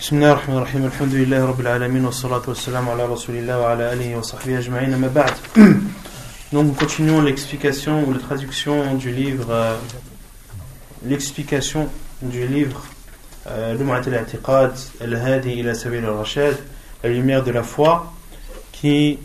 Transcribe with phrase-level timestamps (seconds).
[0.00, 4.16] بسم الله الرحمن الرحيم الحمد لله رب العالمين والصلاة والسلام على رسول الله وعلى آله
[4.18, 5.32] وصحبه أجمعين أما بعد
[6.52, 9.76] Donc nous continuons l'explication ou la traduction du livre euh,
[11.04, 11.88] l'explication
[12.20, 12.82] du livre
[13.46, 16.56] euh, Lum'at al-I'tiqad al-Hadi ila Sabil al-Rashad
[17.02, 18.12] la lumière de la foi
[18.72, 19.18] qui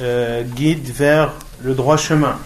[0.00, 2.36] euh, guide vers le droit chemin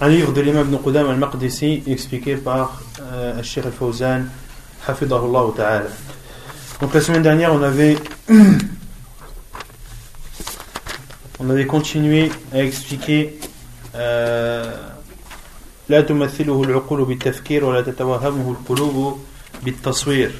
[0.00, 4.24] un livre de l'imam Ibn Qudam al-Maqdisi expliqué par euh, Al-Shir al-Fawzan
[4.88, 5.86] Hafidahullah ta'ala
[6.80, 7.96] Donc la semaine dernière, on avait,
[11.38, 13.38] on avait continué à expliquer
[15.88, 19.18] لا تمثله العقول بالتفكير ولا تتوهمه القلوب
[19.62, 20.30] بالتصوير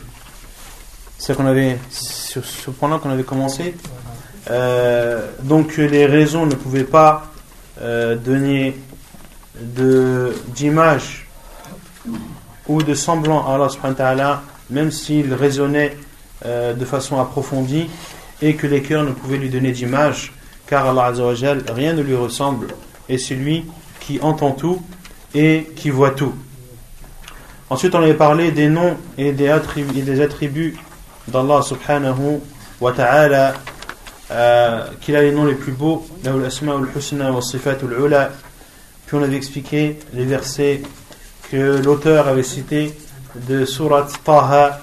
[1.19, 3.75] c'est qu'on avait sur ce point-là qu'on avait commencé
[4.51, 7.31] euh, donc les raisons ne pouvaient pas
[7.81, 8.77] euh, donner
[9.61, 11.27] de d'image
[12.67, 15.97] ou de semblant à Allah subhanahu wa ta'ala même s'il raisonnait
[16.46, 17.90] euh, de façon approfondie
[18.42, 20.34] et que les cœurs ne pouvaient lui donner d'image,
[20.68, 22.68] car Allah Azzawajal, rien ne lui ressemble,
[23.10, 23.66] et c'est lui
[24.00, 24.82] qui entend tout
[25.34, 26.34] et qui voit tout.
[27.70, 30.78] Ensuite, on avait parlé des noms et des attributs,
[31.28, 32.40] d'Allah subhanahu
[32.80, 33.54] wa ta'ala,
[34.32, 36.32] euh, qu'il a les noms les plus beaux, puis
[39.14, 40.82] on avait expliqué les versets
[41.50, 42.94] que l'auteur avait cités
[43.48, 44.82] de Surat Taha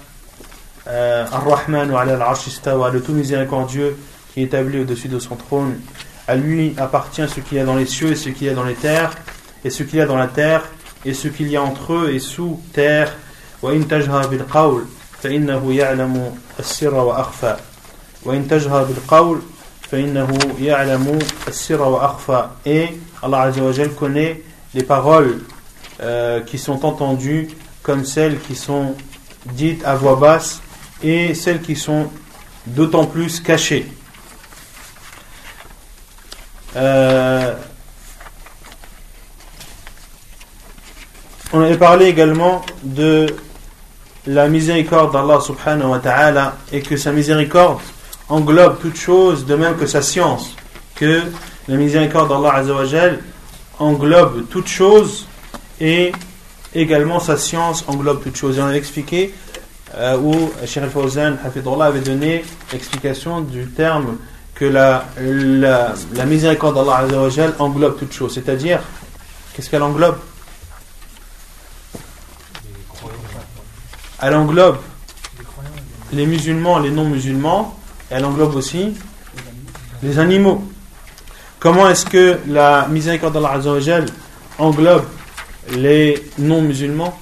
[0.87, 3.97] euh, Ar-Rahman wa al le tout miséricordieux
[4.33, 5.79] qui est établi au-dessus de son trône.
[6.27, 8.53] À lui appartient ce qu'il y a dans les cieux et ce qu'il y a
[8.53, 9.11] dans les terres,
[9.65, 10.63] et ce qu'il y a dans la terre,
[11.05, 13.11] et ce qu'il y a entre eux et sous terre.
[13.61, 14.85] وإن تجهر بالقول
[15.23, 17.55] فإنه يعلم السر وأخفى
[18.23, 19.41] وإن تجهر بالقول
[19.91, 20.27] فإنه
[20.61, 22.87] يعلم السر وأخفى et
[23.21, 24.41] Allah Azza wa Jal connaît
[24.73, 25.41] les paroles
[26.01, 27.49] euh, qui sont entendues
[27.83, 28.95] comme celles qui sont
[29.45, 30.61] dites à voix basse
[31.02, 32.10] et celles qui sont
[32.66, 33.86] d'autant plus cachées.
[36.76, 37.54] Euh,
[41.52, 43.26] on avait parlé également de
[44.26, 47.80] la miséricorde d'Allah subhanahu wa ta'ala et que sa miséricorde
[48.28, 50.56] englobe toute chose de même que sa science
[50.94, 51.22] que
[51.68, 53.20] la miséricorde d'Allah azawajal
[53.78, 55.26] englobe toute chose
[55.80, 56.12] et
[56.74, 59.32] également sa science englobe toute chose et on a expliqué
[59.96, 64.16] euh, où Cheikh Al-Fawzan avait donné l'explication du terme
[64.54, 68.34] que la, la, la miséricorde d'Allah englobe toute chose.
[68.34, 68.80] C'est-à-dire,
[69.52, 70.18] qu'est-ce qu'elle englobe?
[74.22, 74.78] Elle englobe
[76.12, 77.76] les musulmans, les non-musulmans,
[78.10, 78.94] elle englobe aussi
[80.02, 80.64] les animaux.
[81.58, 83.60] Comment est-ce que la miséricorde d'Allah
[84.58, 85.04] englobe
[85.72, 87.18] les non-musulmans?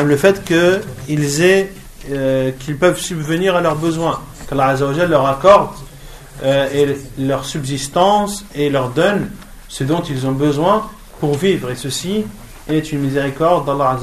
[0.00, 1.72] Le fait qu'ils aient,
[2.10, 4.74] euh, qu'ils peuvent subvenir à leurs besoins, qu'Allah
[5.08, 5.70] leur accorde
[6.42, 9.30] euh, et leur subsistance et leur donne
[9.68, 10.88] ce dont ils ont besoin
[11.20, 11.70] pour vivre.
[11.70, 12.24] Et ceci
[12.68, 13.98] est une miséricorde d'Allah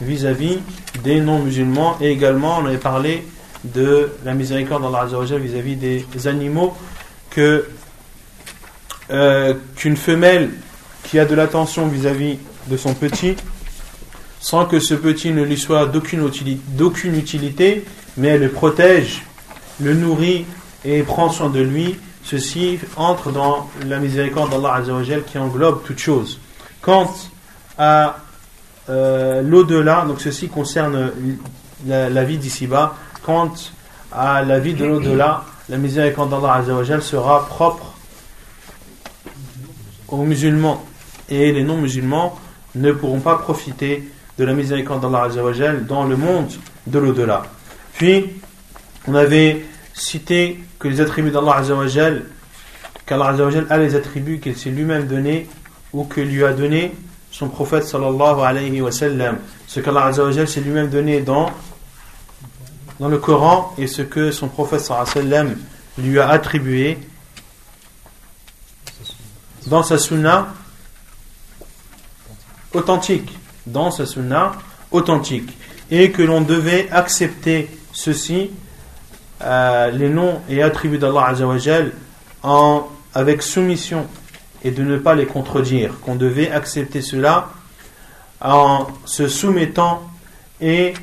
[0.00, 0.58] vis-à-vis
[1.02, 1.96] des non-musulmans.
[2.00, 3.26] Et également, on avait parlé
[3.64, 5.06] de la miséricorde d'Allah
[5.38, 6.74] vis-à-vis des animaux
[7.30, 7.66] que
[9.10, 10.50] euh, qu'une femelle
[11.04, 12.38] qui a de l'attention vis-à-vis
[12.68, 13.36] de son petit
[14.42, 16.26] sans que ce petit ne lui soit d'aucune
[17.16, 17.84] utilité,
[18.16, 19.22] mais elle le protège,
[19.80, 20.44] le nourrit
[20.84, 26.00] et prend soin de lui, ceci entre dans la miséricorde d'Allah Azzawajal qui englobe toute
[26.00, 26.40] chose.
[26.80, 27.14] Quant
[27.78, 28.16] à
[28.90, 31.12] euh, l'au-delà, donc ceci concerne
[31.86, 33.52] la, vie d'ici-bas, quant
[34.10, 37.94] à la vie de l'au-delà, la miséricorde d'Allah Azzawajal sera propre
[40.08, 40.84] aux musulmans.
[41.28, 42.36] Et les non-musulmans
[42.74, 45.28] ne pourront pas profiter de la miséricorde d'Allah
[45.88, 46.52] dans le monde
[46.86, 47.42] de l'au-delà.
[47.94, 48.30] Puis,
[49.06, 51.62] on avait cité que les attributs d'Allah
[53.06, 53.36] qu'Allah
[53.68, 55.48] a les attributs qu'il s'est lui-même donné
[55.92, 56.92] ou que lui a donné
[57.30, 59.38] son prophète sallallahu alayhi wa sallam.
[59.66, 60.12] Ce qu'Allah
[60.46, 61.50] s'est lui-même donné dans,
[63.00, 65.56] le Coran et ce que son prophète sallallahu alayhi wa sallam
[65.98, 66.98] lui a attribué
[69.66, 70.54] dans sa sunna
[72.72, 73.30] authentique
[73.66, 74.52] dans sa sunna
[74.90, 75.56] authentique.
[75.90, 78.50] Et que l'on devait accepter ceci,
[79.42, 81.92] euh, les noms et attributs d'Allah Azzawajal
[82.42, 84.06] en, avec soumission
[84.64, 87.50] et de ne pas les contredire, qu'on devait accepter cela
[88.40, 90.02] en se soumettant
[90.60, 90.94] et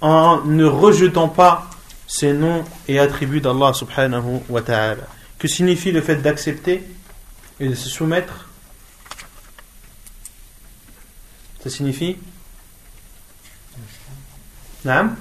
[0.00, 1.70] en ne rejetant pas
[2.06, 5.04] ces noms et attributs d'Allah subhanahu wa ta'ala.
[5.38, 6.82] Que signifie le fait d'accepter
[7.60, 8.48] et de se soumettre?
[11.64, 12.18] Ça signifie?
[14.84, 15.16] Naam?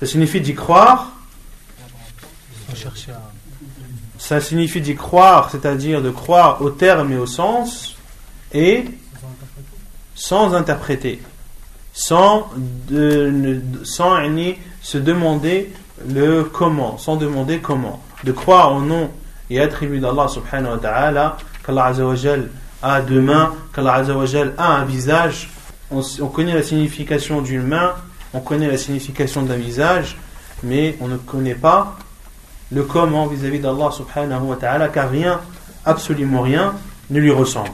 [0.00, 1.12] Ça signifie d'y croire?
[4.18, 7.94] Ça signifie d'y croire, c'est-à-dire de croire au terme et au sens,
[8.52, 8.86] et
[10.16, 11.22] sans interpréter,
[11.92, 12.50] sans,
[12.88, 14.16] de, sans
[14.82, 15.72] se demander
[16.08, 18.02] le comment, sans demander comment.
[18.24, 19.12] De croire au nom
[19.50, 21.92] et attribut d'Allah subhanahu wa ta'ala, qu'Allah
[22.82, 24.02] a deux mains, qu'Allah
[24.58, 25.48] a un visage.
[25.90, 27.94] On, connaît la signification d'une main,
[28.32, 30.16] on connaît la signification d'un visage,
[30.62, 31.96] mais on ne connaît pas
[32.72, 35.40] le comment vis-à-vis d'Allah subhanahu wa ta'ala, car rien,
[35.84, 36.74] absolument rien,
[37.10, 37.70] ne lui ressemble.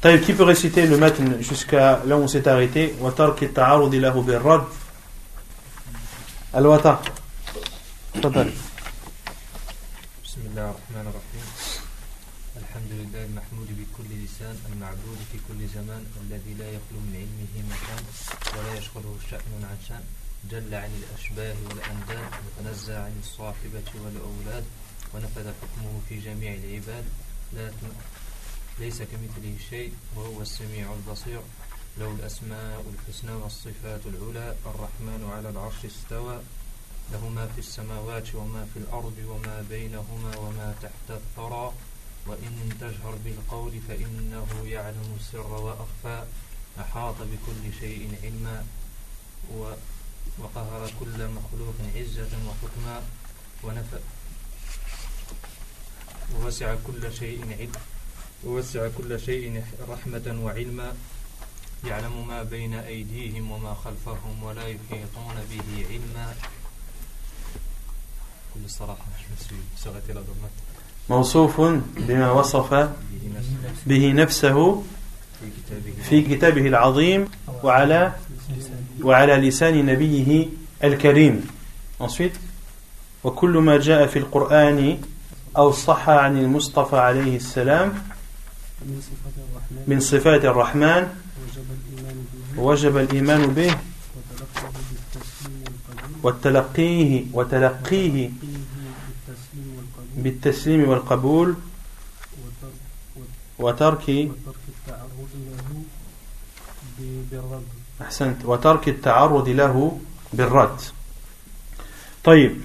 [0.00, 2.94] Taïb, qui peut réciter le matin jusqu'à là où on s'est arrêté?
[6.52, 7.00] Al-Wata.
[13.10, 18.02] لله المحمود بكل لسان المعبود في كل زمان الذي لا يخلو من علمه مكان
[18.56, 20.04] ولا يشغله شأن عن شأن.
[20.50, 24.64] جل عن الأشباه والأنداد وتنزه عن الصاحبة والأولاد
[25.14, 27.04] ونفذ حكمه في جميع العباد.
[27.52, 27.72] لا
[28.78, 31.42] ليس كمثله شيء وهو السميع البصير.
[31.98, 36.42] له الأسماء الحسنى والصفات العلى الرحمن على العرش استوى.
[37.12, 41.72] له ما في السماوات وما في الأرض وما بينهما وما تحت الثرى.
[42.26, 46.24] وإن تجهر بالقول فإنه يعلم السر وأخفى.
[46.80, 48.66] أحاط بكل شيء علما
[50.38, 53.02] وقهر كل مخلوق عزة وحكما.
[53.62, 54.00] ونفى
[56.34, 57.72] ووسع كل شيء علم
[58.44, 60.96] ووسع كل شيء رحمة وعلما.
[61.84, 66.36] يعلم ما بين أيديهم وما خلفهم ولا يحيطون به علما.
[68.54, 69.06] كل الصراحة
[69.76, 70.50] سغت إلى ضمت
[71.10, 71.60] موصوف
[71.96, 72.88] بما وصف
[73.86, 74.82] به نفسه
[76.02, 77.28] في كتابه العظيم
[77.62, 78.12] وعلى
[79.02, 80.46] وعلى لسان نبيه
[80.84, 81.46] الكريم.
[82.00, 82.38] Ensuite
[83.24, 84.98] وكل ما جاء في القرآن
[85.56, 87.92] أو صح عن المصطفى عليه السلام
[89.86, 91.06] من صفات الرحمن.
[92.56, 93.74] وجب الإيمان به
[96.22, 98.30] وتلقيه وتلقيه
[100.19, 101.55] بالتسليم والقبول
[103.59, 104.29] وترك
[108.01, 109.99] أحسنت وترك التعرض له
[110.33, 110.81] بالرد
[112.23, 112.61] طيب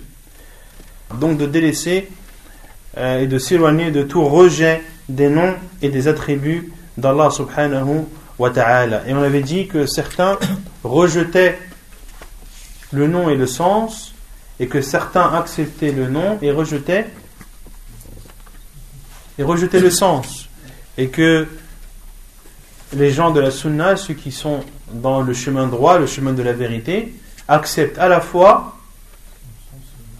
[1.19, 2.09] donc de délaisser
[2.97, 8.05] euh, et de s'éloigner de tout rejet des noms et des attributs d'Allah subhanahu
[8.39, 9.03] wa ta'ala.
[9.07, 10.39] Et on avait dit que certains
[10.85, 11.59] rejetaient
[12.93, 14.15] le nom et le sens,
[14.59, 17.07] et que certains acceptaient le nom et rejetaient,
[19.39, 20.49] et rejetaient le sens.
[20.99, 21.47] Et que
[22.97, 24.61] les gens de la sunna, ceux qui sont
[24.93, 27.15] dans le chemin droit, le chemin de la vérité,
[27.49, 28.77] acceptent à la fois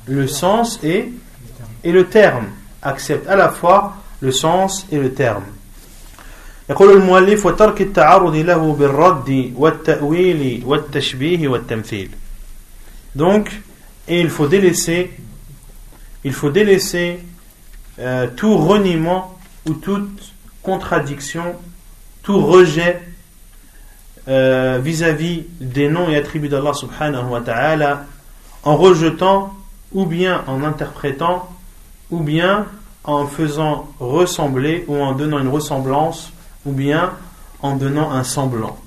[0.07, 1.13] le sens et,
[1.85, 2.47] et le terme.
[2.83, 5.45] Acceptent à la fois le sens et le terme.
[6.71, 12.11] يقول المؤلف وترك التعرض له بالرد والتأويل والتشبيه والتمثيل
[13.17, 13.51] donc
[14.07, 15.11] et il faut délaisser
[16.23, 17.19] il faut délaisser
[18.00, 19.38] euh, tout reniement
[19.68, 20.34] ou toute
[20.64, 21.56] contradiction
[22.24, 23.02] tout rejet
[24.28, 28.06] euh, vis-à-vis -vis des noms et attributs d'Allah subhanahu wa ta'ala
[28.64, 29.54] en rejetant
[29.94, 31.50] ou bien en interprétant
[32.12, 32.66] ou bien
[33.04, 36.32] en faisant ressembler ou en donnant une ressemblance
[36.66, 37.14] ou bien
[37.62, 38.78] en donnant un semblant.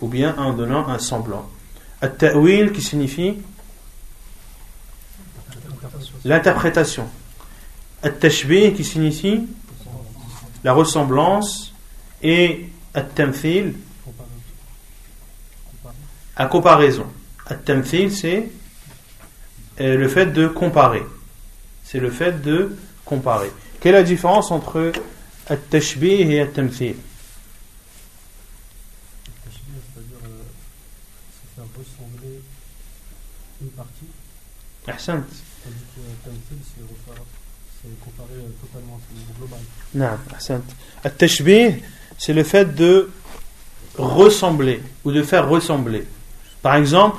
[0.00, 1.48] Ou bien en donnant un semblant.
[2.02, 3.38] At-ta'wil qui signifie
[6.24, 7.08] l'interprétation.
[8.06, 9.48] At-tashbih qui signifie
[10.62, 11.74] la ressemblance
[12.22, 13.74] et At-tamthil
[16.36, 17.06] à comparaison.
[17.46, 18.48] At-tamthil c'est
[19.80, 21.02] euh, le fait de comparer.
[21.82, 23.50] C'est le fait de comparer.
[23.80, 24.92] Quelle est la différence entre
[25.48, 26.94] At-tashbih et At-tamthil?
[31.76, 32.40] Ressembler
[33.60, 34.06] une partie.
[39.94, 40.10] Non,
[42.18, 43.10] c'est le fait de
[43.96, 46.06] ressembler ou de faire ressembler.
[46.62, 47.18] Par exemple,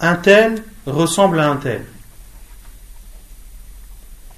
[0.00, 1.84] un tel ressemble à un tel.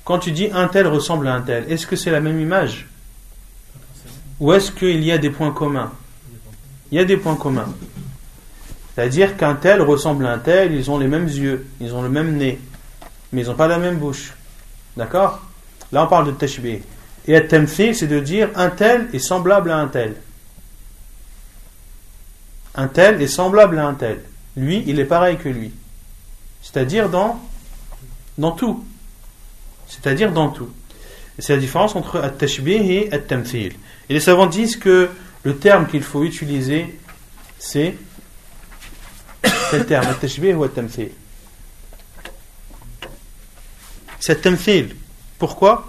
[0.05, 2.87] Quand tu dis un tel ressemble à un tel, est-ce que c'est la même image?
[4.41, 5.93] Ou est-ce qu'il y a des points communs?
[6.91, 7.75] Il y a des points communs.
[8.95, 12.09] C'est-à-dire qu'un tel ressemble à un tel, ils ont les mêmes yeux, ils ont le
[12.09, 12.59] même nez,
[13.33, 14.33] mais ils n'ont pas la même bouche.
[14.97, 15.43] D'accord?
[15.93, 16.83] Là, on parle de tashbih.
[17.27, 20.17] Et at-tamthil, c'est de dire un tel est semblable à un tel.
[22.75, 24.23] Un tel est semblable à un tel.
[24.57, 25.73] Lui, il est pareil que lui.
[26.63, 27.41] C'est-à-dire dans,
[28.37, 28.85] dans tout.
[29.87, 30.71] C'est-à-dire dans tout.
[31.39, 33.75] C'est la différence entre at-tashbih et at-tamthil.
[34.09, 35.11] Et les savants disent que
[35.45, 36.99] le terme qu'il faut utiliser,
[37.59, 37.97] c'est
[39.71, 40.07] quel terme?
[40.07, 41.11] At-tashbih ou at-tamthil
[44.19, 44.97] C'est at-tamthil.
[45.39, 45.87] Pourquoi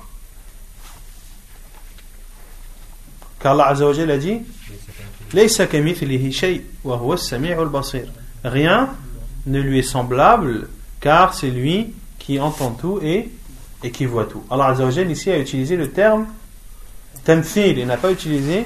[3.41, 4.41] Car Allah a dit
[8.43, 8.89] Rien
[9.45, 13.29] ne lui est semblable car c'est lui qui entend tout et,
[13.83, 14.43] et qui voit tout.
[14.49, 16.27] Allah Azza wa Jalla ici a utilisé le terme
[17.23, 18.65] tamthil, il n'a pas utilisé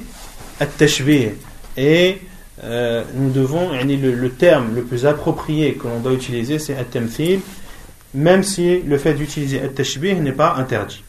[0.59, 1.29] at-tashbih.
[1.77, 2.21] Et
[2.63, 7.41] euh, nous devons, le, le, terme le plus approprié que l'on doit utiliser, c'est at-tamthil,
[8.13, 11.03] même si le fait d'utiliser at-tashbih n'est pas interdit.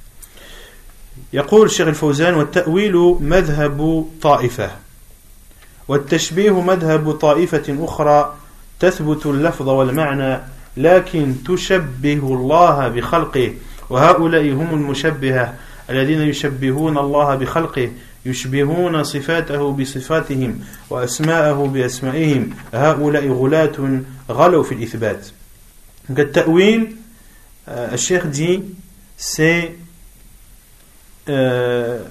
[1.32, 4.70] يقول الشيخ الفوزان والتأويل مذهب طائفة
[5.88, 8.34] والتشبيه مذهب طائفة أخرى
[8.80, 10.40] تثبت اللفظ والمعنى
[10.76, 13.52] لكن تشبه الله بخلقه
[13.90, 15.54] وهؤلاء هم المشبهة
[15.90, 17.90] الذين يشبهون الله بخلقه
[18.26, 25.26] يشبهون صفاته بصفاتهم وأسماءه بأسمائهم هؤلاء غلاة غلوا في الإثبات
[26.08, 26.96] Donc, le ta'wil,
[27.68, 27.96] euh,
[29.16, 29.76] c'est
[31.28, 32.02] euh,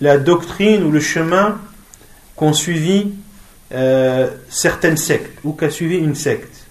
[0.00, 1.60] la doctrine ou le chemin
[2.36, 3.12] qu'ont suivi
[3.72, 6.66] euh, certaines sectes ou qu'a suivi une secte.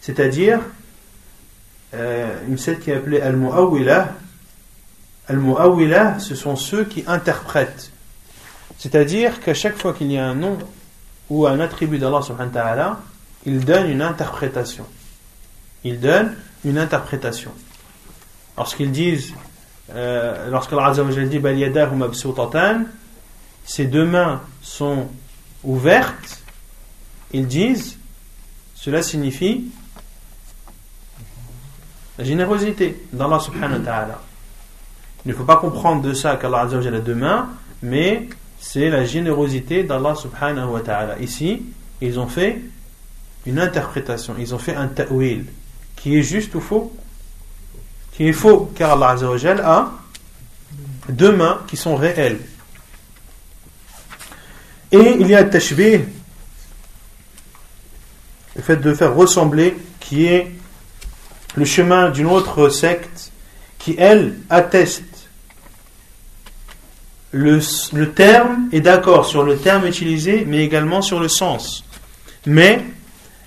[0.00, 0.60] C'est-à-dire
[2.48, 4.16] une secte qui est appelée Al-Mu'awila.
[5.28, 7.92] Al-Mu'awwila, ce sont ceux qui interprètent.
[8.78, 10.58] C'est-à-dire qu'à chaque fois qu'il y a un nom
[11.30, 13.00] ou un attribut d'Allah subhanahu wa ta'ala,
[13.46, 14.86] il donne une interprétation.
[15.84, 16.34] Il donne
[16.64, 17.52] une interprétation.
[18.56, 19.34] Lorsqu'ils disent,
[19.92, 21.40] euh, lorsqu'Allah dit
[23.66, 25.08] ses deux mains sont
[25.62, 26.42] ouvertes,
[27.32, 27.98] ils disent,
[28.74, 29.64] cela signifie
[32.18, 34.20] la générosité d'Allah subhanahu wa ta'ala.
[35.26, 37.48] Il ne faut pas comprendre de ça qu'Allah a deux mains,
[37.82, 41.18] mais c'est la générosité d'Allah subhanahu wa ta'ala.
[41.18, 41.62] Ici,
[42.00, 42.62] ils ont fait
[43.46, 45.44] une interprétation, ils ont fait un ta'wil,
[45.96, 46.94] qui est juste ou faux?
[48.12, 49.16] Qui est faux, car Allah
[49.64, 49.92] a
[51.08, 52.40] deux mains qui sont réelles.
[54.92, 56.00] Et il y a tashbih,
[58.56, 60.52] le fait de faire ressembler, qui est
[61.56, 63.32] le chemin d'une autre secte
[63.78, 65.04] qui, elle, atteste
[67.32, 67.60] le,
[67.92, 71.84] le terme est d'accord sur le terme utilisé, mais également sur le sens.
[72.46, 72.84] Mais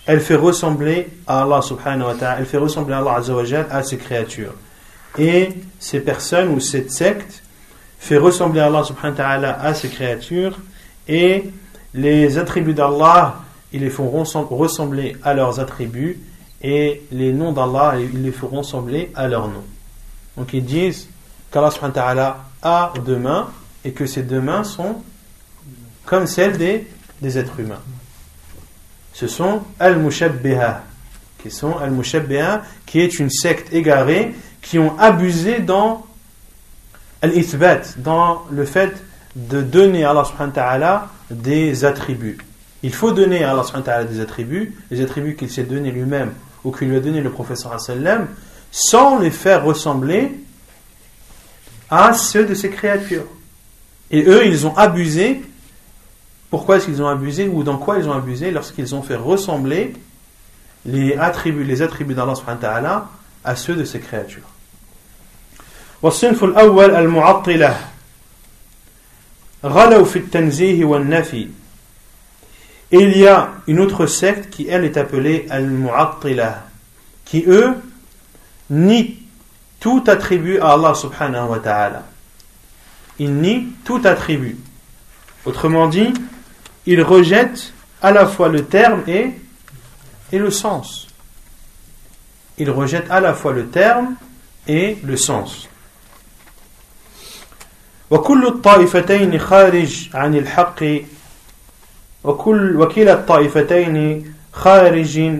[0.07, 3.43] elle fait ressembler à Allah subhanahu wa ta'ala, elle fait ressembler à Allah azza wa
[3.69, 4.53] à ses créatures.
[5.19, 5.49] Et
[5.79, 7.43] ces personnes ou cette secte
[7.99, 10.57] fait ressembler à Allah subhanahu wa ta'ala à ses créatures
[11.09, 11.51] et
[11.93, 13.41] les attributs d'Allah,
[13.73, 16.19] ils les font ressembler à leurs attributs
[16.61, 19.65] et les noms d'Allah, ils les feront sembler à leurs noms.
[20.37, 21.09] Donc ils disent
[21.51, 23.49] qu'Allah a deux mains
[23.83, 25.01] et que ces deux mains sont
[26.05, 27.81] comme celles des êtres humains.
[29.17, 30.83] Ce sont Al-Mushabbiha,
[31.41, 36.05] qui sont Al-Mushabbiha, qui est une secte égarée, qui ont abusé dans
[37.23, 38.93] Al-Ithbat, dans le fait
[39.35, 42.37] de donner à Allah ta'ala des attributs.
[42.83, 46.33] Il faut donner à Allah ta'ala des attributs, les attributs qu'il s'est donné lui-même
[46.63, 48.27] ou que lui a donné le professeur sallam
[48.69, 50.39] sans les faire ressembler
[51.89, 53.25] à ceux de ses créatures.
[54.11, 55.41] Et eux, ils ont abusé
[56.50, 59.94] Pourquoi est-ce qu'ils ont abusé ou dans quoi ils ont abusé lorsqu'ils ont fait ressembler
[60.84, 63.08] les attributs, les attributs d'Allah
[63.44, 64.48] à ceux de ses créatures.
[66.02, 67.76] والصنف الأول المعطلة
[69.64, 71.48] غلوا في التنزيه والنفي
[72.92, 76.64] et il y a une autre secte qui, elle, est appelée Al-Mu'attila,
[77.24, 77.74] qui, eux,
[78.68, 79.16] nient
[79.80, 82.02] tout attribut à Allah subhanahu wa ta'ala.
[83.18, 84.58] Ils nient tout attribut.
[85.46, 86.12] Autrement dit,
[86.87, 89.31] ils rejettent à la fois le terme et,
[90.31, 91.07] et le sens.
[92.57, 94.15] Ils rejettent à la fois le terme
[94.67, 95.67] et le sens.
[98.09, 100.83] وكل الطائفتين خارج عن الحق
[102.23, 105.31] وكل وكلا الطائفتين خارج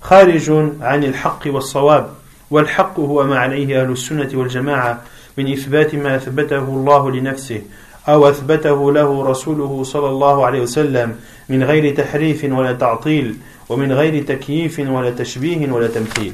[0.00, 2.10] خارج عن الحق والصواب
[2.50, 5.02] والحق هو ما عليه أهل السنة والجماعة
[5.38, 7.62] من إثبات ما أثبته الله لنفسه
[8.07, 11.15] أو أثبته له رسوله صلى الله عليه وسلم
[11.49, 13.35] من غير تحريف ولا تعطيل
[13.69, 16.33] ومن غير تكييف ولا تشبيه ولا تمثيل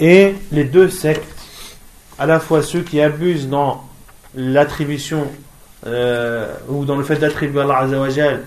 [0.00, 1.22] Et les deux sectes
[2.18, 3.84] à la fois ceux qui abusent dans
[4.34, 5.26] l'attribution
[5.86, 8.40] euh, ou dans le fait d'attribuer à Allah Azzawajal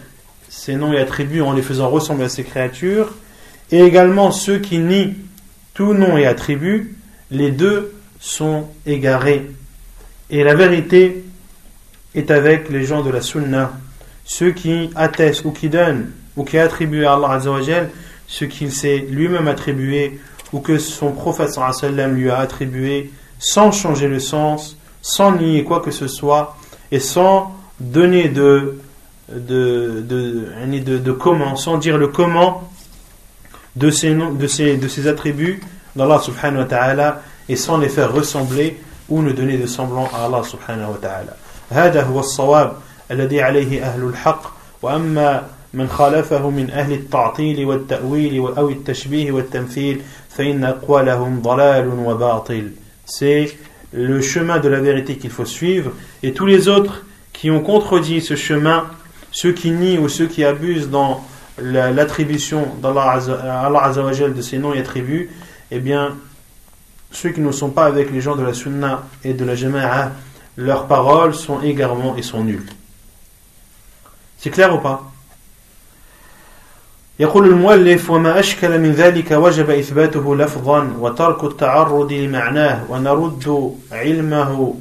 [0.49, 3.13] ces noms et attributs en les faisant ressembler à ces créatures,
[3.71, 5.15] et également ceux qui nient
[5.73, 6.95] tout nom et attribut,
[7.31, 9.51] les deux sont égarés.
[10.29, 11.23] Et la vérité
[12.14, 13.72] est avec les gens de la Sunna,
[14.24, 17.90] ceux qui attestent ou qui donnent ou qui attribuent à Allah Azzawajal
[18.26, 20.20] ce qu'il s'est lui-même attribué
[20.52, 21.50] ou que son prophète
[22.12, 26.56] lui a attribué sans changer le sens, sans nier quoi que ce soit
[26.92, 28.78] et sans donner de,
[29.32, 32.68] de, de, de, comment, sans dire le comment
[33.76, 35.60] de ces, de ces, de ces attributs
[35.96, 40.26] d'Allah subhanahu wa ta'ala et sans les faire ressembler ou ne donner de semblant à
[40.26, 41.36] Allah subhanahu wa ta'ala.
[41.69, 42.73] هذا هو الصواب
[43.11, 50.63] الذي عليه أهل الحق وأما من خالفه من أهل التعطيل والتأويل أو التشبيه والتمثيل فإن
[50.63, 52.71] أقوالهم ضلال وباطل
[53.05, 53.55] c'est
[53.93, 55.91] le chemin de la vérité qu'il faut suivre,
[56.23, 58.85] et tous les autres qui ont contredit ce chemin,
[59.31, 61.23] ceux qui nient ou ceux qui abusent dans
[61.59, 63.21] l'attribution d'Allah
[63.83, 65.29] Azzawajal de ses noms et attributs,
[65.71, 66.15] eh bien,
[67.11, 70.11] ceux qui ne sont pas avec les gens de la Sunna et de la Jama'a,
[70.57, 72.69] leurs paroles sont égarement et sont nulles.
[74.37, 75.11] C'est clair ou pas
[77.19, 84.75] يقول المؤلف وما أشكل من ذلك وجب إثباته لفظا وترك التعرض لمعناه ونرد علمه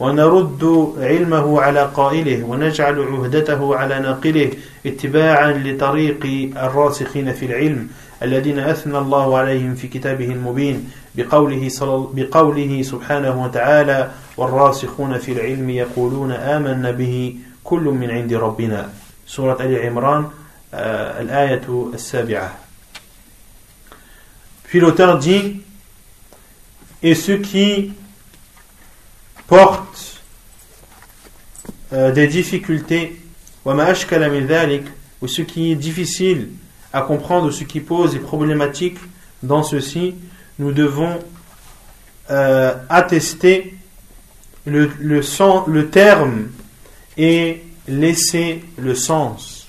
[0.00, 4.50] ونرد علمه على قائله ونجعل عهدته على ناقله
[4.86, 7.88] اتباعا لطريق الراسخين في العلم
[8.23, 11.69] الذين أثنى الله عليهم في كتابه المبين بقوله,
[12.13, 18.89] بقوله سبحانه وتعالى والراسخون في العلم يقولون آمنا به كل من عند ربنا.
[19.27, 20.29] سورة آل عمران
[24.63, 25.61] Puis l'auteur dit
[27.03, 27.93] Et ceux qui
[29.45, 30.21] portent
[31.91, 33.21] euh, des difficultés,
[33.65, 36.49] ou ce qui est difficile
[36.93, 38.99] à comprendre, ce qui pose des problématiques
[39.41, 40.13] dans ceci,
[40.59, 41.17] nous devons
[42.29, 43.73] euh, attester
[44.65, 45.21] le, le,
[45.67, 46.49] le terme
[47.17, 49.67] et laisser le sens.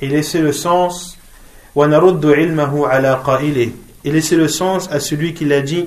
[0.00, 1.18] Et laisser le sens
[1.76, 5.86] et laisser le sens à celui qui l'a dit.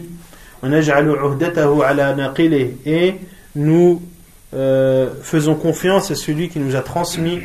[2.85, 3.15] Et
[3.55, 4.01] nous
[4.53, 7.39] euh, faisons confiance à celui qui nous a transmis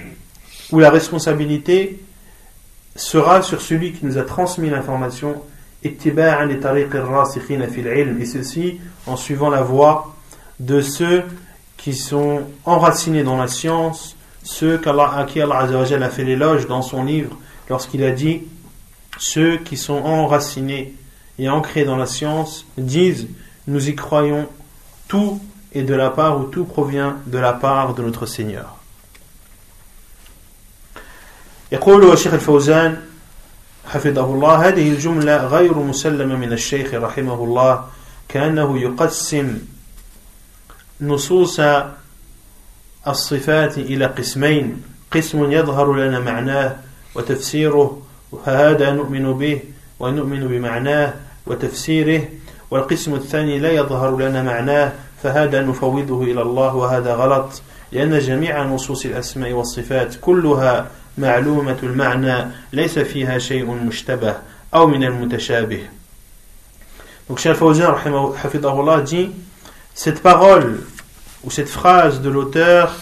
[0.71, 1.99] ou la responsabilité
[2.99, 5.43] sera sur celui qui nous a transmis l'information
[5.85, 5.97] et
[8.27, 10.17] ceci en suivant la voie
[10.59, 11.23] de ceux
[11.77, 17.05] qui sont enracinés dans la science ceux à qui Allah a fait l'éloge dans son
[17.05, 17.37] livre
[17.71, 18.43] lorsqu'il a dit
[19.19, 20.95] ceux qui sont enracinés
[21.39, 23.29] et ancrés dans la science disent
[23.69, 24.49] nous y croyons
[25.07, 25.41] tout
[25.73, 28.78] est de la part ou tout provient de la part de notre Seigneur
[31.73, 32.97] يقول الشيخ الفوزان
[33.87, 37.85] حفظه الله هذه الجملة غير مسلمة من الشيخ رحمه الله
[38.29, 39.59] كأنه يقسم
[41.01, 41.61] نصوص
[43.09, 46.77] الصفات إلى قسمين قسم يظهر لنا معناه
[47.15, 48.03] وتفسيره
[48.47, 49.61] فهذا نؤمن به
[50.01, 51.15] ونؤمن بمعناه
[51.47, 52.25] وتفسيره
[52.71, 59.05] والقسم الثاني لا يظهر لنا معناه فهذا نفوضه إلى الله وهذا غلط لأن جميع نصوص
[59.05, 60.87] الأسماء والصفات كلها
[61.18, 64.36] معلومة المعنى ليس فيها شيء مشتبه
[64.74, 65.82] أو من المتشابه
[67.30, 67.96] Donc Cheikh Fawzan,
[68.44, 69.32] hafidahullah, dit
[69.94, 70.82] cette parole
[71.44, 72.94] ou cette phrase de l'auteur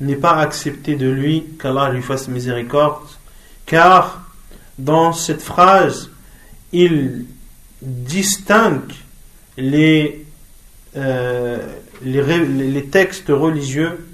[0.00, 3.06] n'est pas acceptée de lui, qu'Allah lui fasse miséricorde,
[3.66, 4.22] car
[4.78, 6.10] dans cette phrase,
[6.72, 7.26] il
[7.82, 8.92] distingue
[9.56, 10.26] les,
[10.96, 11.58] euh,
[12.02, 14.06] les, textes religieux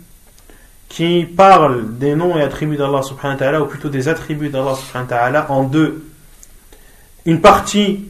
[0.91, 4.75] qui parlent des noms et attributs d'Allah subhanahu wa ta'ala, ou plutôt des attributs d'Allah
[4.75, 6.05] subhanahu wa ta'ala, en deux.
[7.25, 8.09] Une partie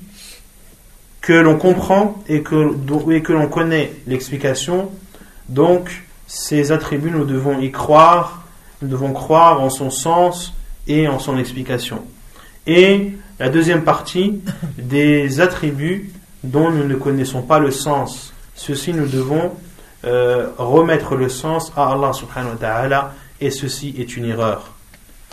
[1.21, 2.75] que l'on comprend et que,
[3.11, 4.89] et que l'on connaît l'explication,
[5.47, 8.47] donc, ces attributs, nous devons y croire,
[8.81, 10.51] nous devons croire en son sens
[10.87, 12.03] et en son explication.
[12.65, 14.41] Et la deuxième partie,
[14.79, 16.11] des attributs
[16.43, 18.33] dont nous ne connaissons pas le sens.
[18.55, 19.51] Ceci, nous devons
[20.05, 24.73] euh, remettre le sens à Allah subhanahu wa ta'ala, et ceci est une erreur.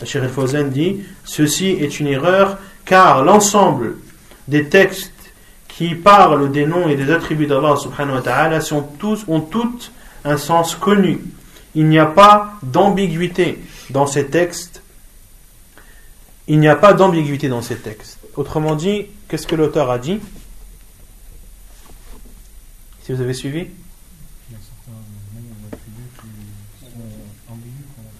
[0.03, 3.97] Cheikh El dit, ceci est une erreur, car l'ensemble
[4.47, 5.11] des textes
[5.67, 9.91] qui parlent des noms et des attributs d'Allah subhanahu wa ta'ala sont tous, ont toutes
[10.25, 11.21] un sens connu.
[11.75, 14.81] Il n'y a pas d'ambiguïté dans ces textes.
[16.47, 18.17] Il n'y a pas d'ambiguïté dans ces textes.
[18.35, 20.19] Autrement dit, qu'est-ce que l'auteur a dit?
[23.03, 23.67] Si vous avez suivi?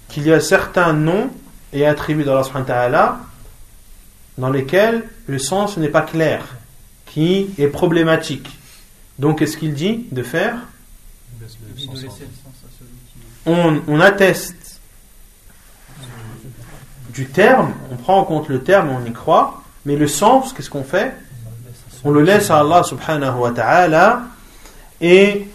[0.09, 1.29] Qu'il y a certains noms
[1.71, 3.19] et attributs d'Allah
[4.37, 6.43] dans lesquels le sens n'est pas clair,
[7.05, 8.57] qui est problématique.
[9.19, 10.55] Donc, qu'est-ce qu'il dit de faire
[13.45, 14.79] on, on atteste
[17.13, 20.69] du terme, on prend en compte le terme, on y croit, mais le sens, qu'est-ce
[20.69, 21.13] qu'on fait
[22.03, 24.23] On le laisse à Allah subhanahu wa ta'ala
[25.01, 25.47] et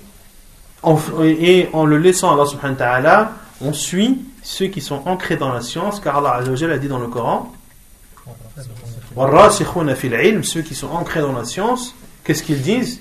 [0.82, 5.02] en, et en le laissant à Allah subhanahu wa ta'ala, on suit ceux qui sont
[5.06, 7.52] ancrés dans la science, car Allah a dit dans le Coran
[10.42, 13.00] ceux qui sont ancrés dans la science, qu'est-ce qu'ils disent?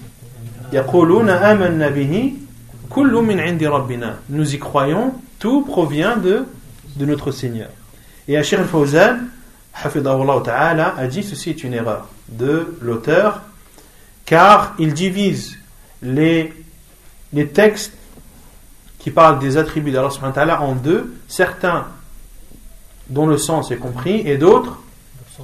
[4.29, 6.45] Nous y croyons, tout provient de,
[6.95, 7.69] de notre Seigneur.
[8.27, 9.17] Et Ashir al-Fawzan,
[9.73, 13.41] a dit ceci est une erreur de l'auteur,
[14.25, 15.57] car il divise
[16.01, 16.53] les,
[17.33, 17.93] les textes
[19.03, 21.87] qui parlent des attributs d'Allah en deux, certains
[23.09, 24.77] dont le sens est compris et d'autres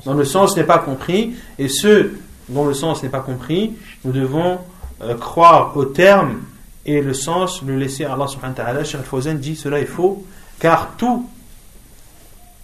[0.05, 3.73] dont le sens n'est pas compris, et ceux dont le sens n'est pas compris,
[4.05, 4.59] nous devons
[5.01, 6.41] euh, croire au terme
[6.85, 8.83] et le sens, le laisser à Allah subhanahu wa ta'ala.
[8.83, 10.25] Cheikh Fawzan dit cela est faux,
[10.59, 11.27] car tous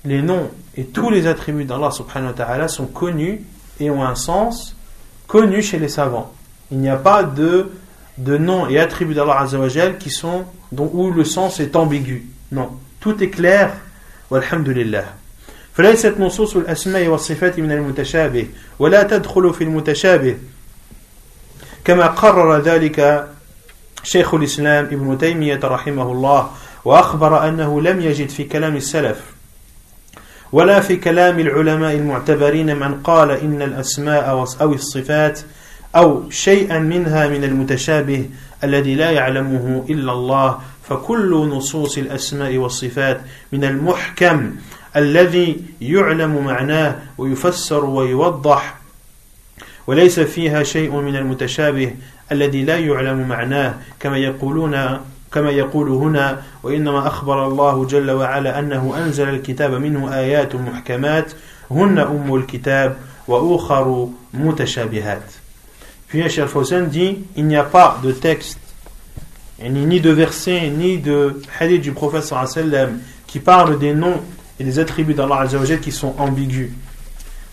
[0.06, 3.42] les noms et tous les attributs d'Allah subhanahu wa ta'ala sont connus
[3.80, 4.76] et ont un sens
[5.28, 6.32] connu chez les savants.
[6.72, 7.72] Il n'y a pas de,
[8.19, 12.27] de noms et attributs d'Allah azawajal qui sont, dont, où le sens est ambigu.
[12.53, 12.71] Non,
[13.01, 13.73] tout est clair.
[14.31, 15.05] Walhamdulillah.
[15.75, 18.47] فليست نصوص الأسماء والصفات من المتشابه
[18.79, 20.37] ولا تدخل في المتشابه
[21.85, 23.29] كما قرر ذلك
[24.03, 26.51] شيخ الإسلام ابن تيمية رحمه الله
[26.85, 29.21] وأخبر أنه لم يجد في كلام السلف
[30.53, 35.41] ولا في كلام العلماء المعتبرين من قال إن الأسماء أو الصفات
[35.96, 38.30] أو شيئا منها من المتشابه
[38.64, 44.56] الذي لا يعلمه إلا الله فكل نصوص الأسماء والصفات من المحكم
[44.96, 48.76] الذي يعلم معناه ويفسر ويوضح
[49.88, 51.94] وليس فيها شيء من المتشابه
[52.32, 55.00] الذي لا يعلم معناه كما يقولون
[55.32, 61.32] كما يقول هنا وإنما أخبر الله جل وعلا أنه أنزل الكتاب منه آيات محكمات
[61.72, 65.45] هن أم الكتاب وأخر متشابهات.
[66.16, 66.24] Puis
[66.88, 68.58] dit il n'y a pas de texte
[69.62, 72.34] ni de verset ni de hadith du prophète
[73.28, 74.22] qui parle des noms
[74.58, 76.72] et des attributs d'Allah Azzawajal qui sont ambigus.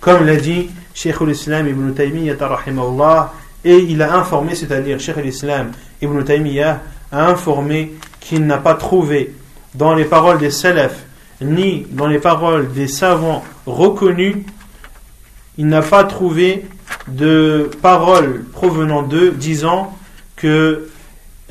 [0.01, 2.37] Comme l'a dit Cheikh al-Islam ibn Taymiyyah
[3.65, 9.35] et il a informé, c'est-à-dire Cheikh al-Islam ibn Taymiyyah a informé qu'il n'a pas trouvé
[9.75, 11.03] dans les paroles des salafs
[11.41, 14.37] ni dans les paroles des savants reconnus,
[15.59, 16.65] il n'a pas trouvé
[17.09, 19.97] de paroles provenant d'eux disant
[20.37, 20.89] que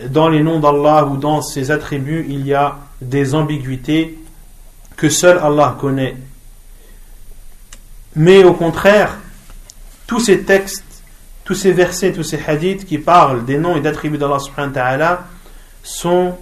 [0.08, 4.18] dans les noms d'Allah ou dans ses attributs il y a des ambiguïtés
[4.96, 6.16] que seul Allah connaît.
[8.16, 9.18] Mais au contraire,
[10.06, 10.84] tous ces textes,
[11.44, 15.18] tous ces versets, tous ces hadiths qui parlent des noms et d'attributs d'Allah subhanahu
[15.84, 16.36] sont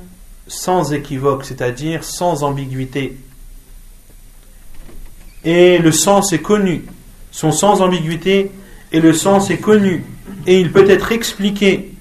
[0.47, 3.17] sans équivoque, c'est-à-dire sans ambiguïté.
[5.43, 6.85] Et le sens est connu,
[7.31, 8.51] sont sans ambiguïté,
[8.91, 10.03] et le sens est connu,
[10.47, 11.93] et il peut être expliqué,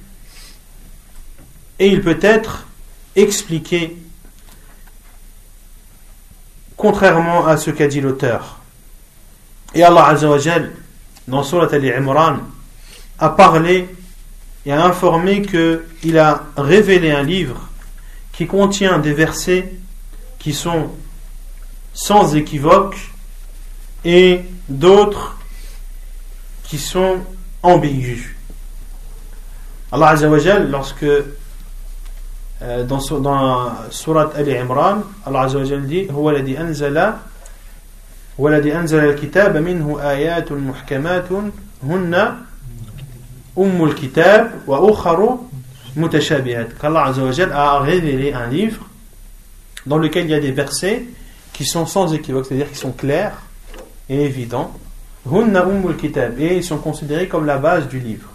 [1.79, 2.67] et il peut être
[3.17, 3.97] expliqué
[6.77, 8.59] contrairement à ce qu'a dit l'auteur.
[9.75, 10.73] Et Allah Azzawajal,
[11.27, 12.39] dans Surat Al-Imran,
[13.19, 13.89] a parlé
[14.65, 17.69] et a informé qu'il a révélé un livre
[18.33, 19.73] qui contient des versets
[20.39, 20.91] qui sont
[21.93, 22.97] sans équivoque
[24.05, 25.38] et d'autres
[26.68, 27.18] qui sont
[27.62, 28.36] ambigus.
[29.92, 31.06] Allah Azzawajal, lorsque
[32.64, 36.98] euh, dans, dans Surat Ali Imran, Allah Azza wa Jal dit هو الذي أنزل
[38.40, 41.30] هو الذي أنزل الكتاب منه آيات محكمات
[41.84, 42.36] هن
[43.58, 45.38] أم الكتاب وأخر
[45.96, 48.88] متشابهات qu'Allah Azza wa Jal a révélé un livre
[49.86, 51.06] dans lequel il y a des versets
[51.52, 53.42] qui sont sans équivoque, c'est-à-dire qui sont clairs
[54.10, 54.72] et évidents.
[55.31, 58.29] Hunna ummul kitab et ils sont considérés comme la base du livre.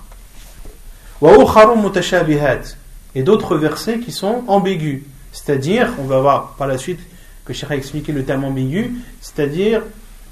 [1.22, 2.76] Wa mutashabihat
[3.16, 5.04] et d'autres versets qui sont ambigus.
[5.32, 7.00] C'est-à-dire, on va voir par la suite
[7.46, 9.82] que Cheikh a expliqué le terme ambigu, c'est-à-dire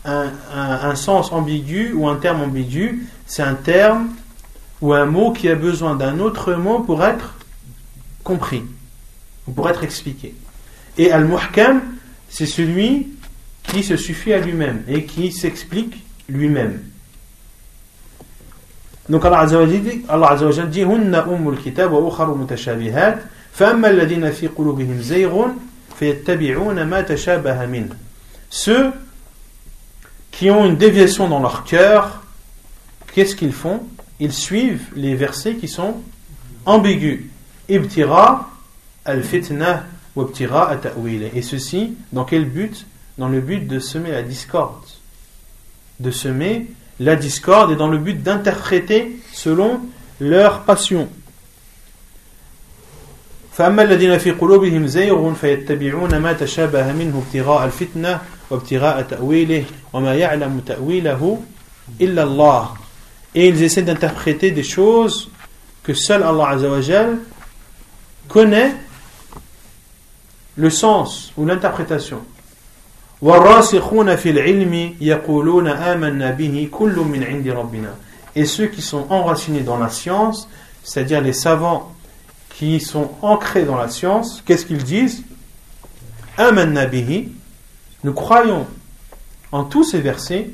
[0.06, 4.10] un, sens ambigu ou un terme ambigu, c'est un terme
[4.82, 7.36] ou un mot qui a besoin d'un autre mot pour être
[8.24, 8.64] compris,
[9.48, 10.34] ou pour être expliqué.
[10.98, 11.82] Et al-muhkam,
[12.30, 13.10] c'est celui
[13.64, 16.83] qui se suffit à lui-même et qui s'explique lui-même.
[19.09, 22.01] Donc Allah Azza wa Jalla dit, Allah Azza wa Jalla dit Hunna ummul kitab wa
[22.01, 23.19] ukharu mutashabihat
[23.57, 25.47] فأما الذين في قلوبهم زيغ
[25.99, 27.97] فيتبعون ما تشابه منه
[28.51, 28.93] Ceux
[30.31, 32.23] qui ont une déviation dans leur cœur,
[33.15, 33.83] qu'est-ce qu'ils font
[34.21, 36.03] Ils suivent les versets qui sont
[36.67, 37.23] ambigus.
[37.69, 38.51] Ibtira
[39.05, 41.31] al-fitna wa ibtira at-ta'wil.
[41.35, 42.87] Et ceci, dans quel but
[43.19, 44.85] Dans le but de semer la discorde.
[46.01, 46.67] De semer
[47.01, 49.81] la discorde et dans le but d'interpréter selon
[50.21, 51.09] leur passion.
[53.57, 60.61] فأما الذين في قلوبهم زيغ فيتبعون ما تشابه منه ابتغاء الفتنة وابتغاء تأويله وما يعلم
[60.67, 61.41] تأويله
[62.01, 62.69] إلا الله
[63.35, 65.31] et ils essaient d'interpréter des choses
[65.83, 67.19] que seul Allah Azzawajal
[68.29, 68.75] connaît
[70.57, 72.23] le sens ou l'interprétation
[78.36, 80.48] et ceux qui sont enracinés dans la science
[80.84, 81.94] c'est-à-dire les savants
[82.50, 85.24] qui sont ancrés dans la science, qu'est-ce qu'ils disent?
[88.04, 88.68] Nous croyons
[89.52, 90.50] en tous ces versets,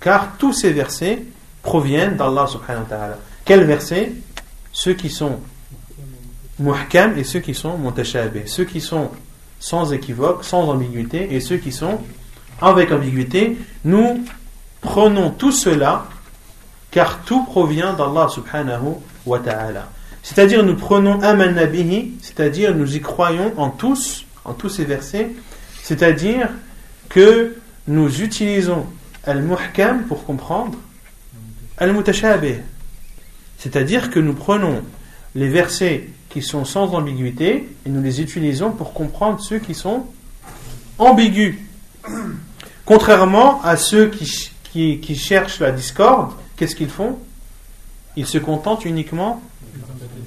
[0.00, 1.24] car tous ces versets
[1.62, 3.18] proviennent d'Allah subhanahu wa ta'ala.
[3.44, 4.12] Quels versets?
[4.72, 5.40] Ceux qui sont
[6.58, 9.10] muhkam et ceux qui sont mutashabih, ceux qui sont
[9.60, 11.98] sans équivoque, sans ambiguïté, et ceux qui sont
[12.60, 13.56] avec ambiguïté.
[13.84, 14.24] Nous
[14.80, 16.06] prenons tout cela,
[16.90, 18.94] car tout provient d'Allah subhanahu
[20.22, 25.30] c'est-à-dire nous prenons aman nabihi, c'est-à-dire nous y croyons en tous, en tous ces versets,
[25.82, 26.48] c'est-à-dire
[27.08, 28.86] que nous utilisons
[29.24, 30.78] al-muhkam pour comprendre
[31.78, 32.56] al-mutashabih.
[33.58, 34.82] C'est-à-dire que nous prenons
[35.34, 40.06] les versets qui sont sans ambiguïté et nous les utilisons pour comprendre ceux qui sont
[40.98, 41.56] ambigus.
[42.84, 47.18] Contrairement à ceux qui, qui cherchent la discorde, qu'est-ce qu'ils font?
[48.16, 49.42] Il se contente uniquement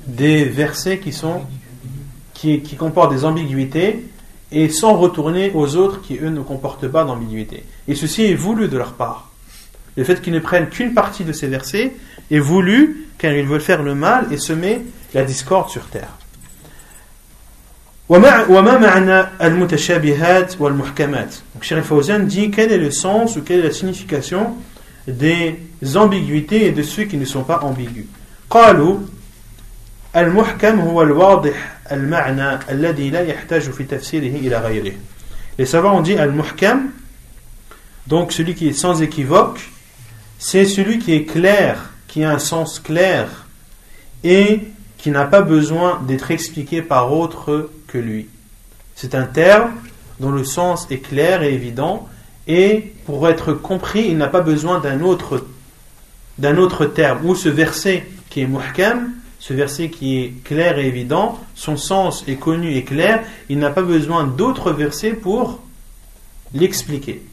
[0.08, 1.42] des versets qui sont
[2.42, 4.06] qui, comportent des ambiguïtés
[4.52, 7.64] et sans retourner aux autres qui eux ne comportent pas d'ambiguïté.
[7.88, 9.32] Et ceci est voulu de leur part.
[9.96, 11.94] Le fait qu'ils ne prennent qu'une partie de ces versets
[12.32, 14.83] est voulu car ils veulent faire le mal et semer
[15.15, 16.17] la discorde sur terre.
[18.09, 18.25] Donc
[21.63, 24.55] Sherif Fawzan dit quel est le sens ou quelle est la signification
[25.09, 25.59] des
[25.95, 28.07] ambiguïtés et de ceux qui ne sont pas ambigus.
[28.51, 28.99] قالوا
[30.17, 34.93] المحكم هو الواضح المعنى الذي لا يحتاج في تفسيره إلى غيره.
[35.59, 36.91] Les savants ont dit al-muhkam,
[38.07, 39.61] donc celui qui est sans équivoque,
[40.39, 43.48] c'est celui qui est clair, qui a un sens clair
[44.26, 44.60] et
[44.98, 48.28] qui n'a pas besoin d'être expliqué par autre que lui.
[48.96, 49.72] C'est un terme
[50.20, 52.10] dont le sens est clair et évident
[52.48, 55.46] et pour être compris, il n'a pas besoin d'un autre,
[56.38, 57.26] d'un autre terme.
[57.26, 62.26] Ou ce verset qui est muhkam, ce verset qui est clair et évident, son sens
[62.28, 65.62] est connu et clair, il n'a pas besoin d'autres versets pour
[66.54, 67.24] l'expliquer.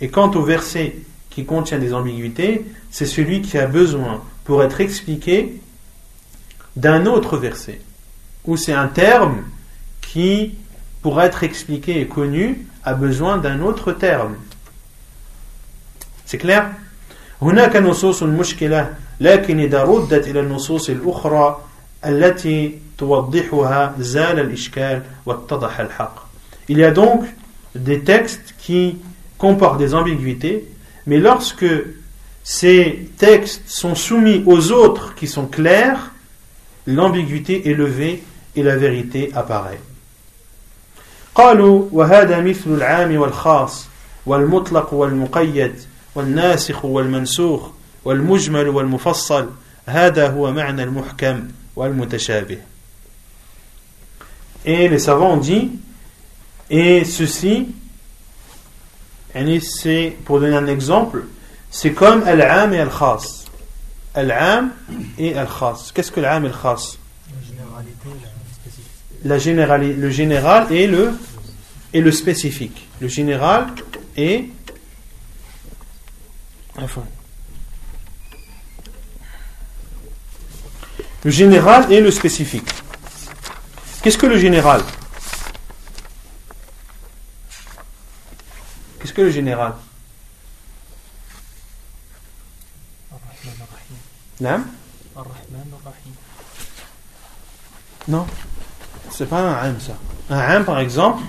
[0.00, 0.96] Et quant au verset
[1.30, 5.60] qui contient des ambiguïtés, c'est celui qui a besoin pour être expliqué
[6.76, 7.80] d'un autre verset,
[8.44, 9.42] où c'est un terme
[10.00, 10.54] qui,
[11.02, 14.36] pour être expliqué et connu, a besoin d'un autre terme.
[16.24, 16.70] C'est clair
[17.42, 21.62] هناك نصوص مشكلة لكن إذا ردت إلى النصوص الأخرى
[22.06, 26.28] التي توضحها زال الإشكال واتضح الحق
[26.68, 27.24] Il y a donc
[27.74, 28.96] des textes qui
[29.38, 30.64] comportent des ambiguïtés,
[31.06, 31.66] mais lorsque
[32.42, 36.12] ces textes sont soumis aux autres qui sont clairs,
[36.86, 38.22] l'ambiguïté est levée
[38.56, 39.80] et la vérité apparaît.
[41.34, 43.88] قالوا وهذا مثل العام والخاص
[44.26, 45.74] والمطلق والمقيد
[46.14, 47.70] والناسخ والمنسوخ
[48.04, 49.50] والمجمل والمفصل
[49.86, 52.58] هذا هو معنى المحكم والمتشابه
[54.64, 55.70] Et les savants ont dit,
[56.75, 57.67] et ceci,
[59.61, 61.25] c'est, pour donner un exemple,
[61.69, 63.45] c'est comme al-am et al-khas.
[64.15, 64.71] Al-am
[65.19, 65.91] et al-khas.
[65.93, 66.97] Qu'est-ce que l'am et al-khas?
[69.23, 71.11] La généralité, le général et le,
[71.93, 72.87] et le spécifique.
[72.99, 73.67] Le général
[74.17, 74.49] et.
[76.77, 77.03] Enfin.
[81.23, 82.67] Le général et le spécifique.
[84.01, 84.81] Qu'est-ce que le général?
[89.03, 89.73] Qu'est-ce que le général
[94.39, 94.63] Non
[98.07, 98.25] Non,
[99.11, 99.97] c'est pas un am ça.
[100.29, 101.21] Un am par exemple,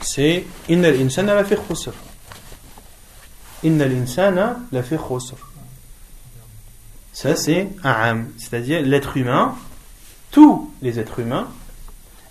[0.00, 1.92] c'est Inna l'insana la khusr.
[3.62, 4.82] Inna l'insana la.
[7.12, 9.54] Ça, c'est un am, c'est-à-dire l'être humain,
[10.30, 11.48] tous les êtres humains.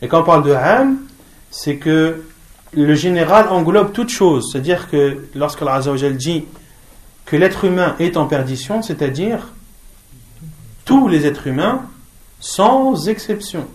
[0.02, 1.08] Et quand on parle de am,
[1.52, 2.24] c'est que
[2.84, 4.52] le général englobe toute chose.
[4.52, 6.46] C'est-à-dire que lorsque l'Azawajal dit
[7.26, 9.48] que l'être humain est en perdition, c'est-à-dire
[10.86, 11.82] tous les êtres humains,
[12.40, 13.68] sans exception,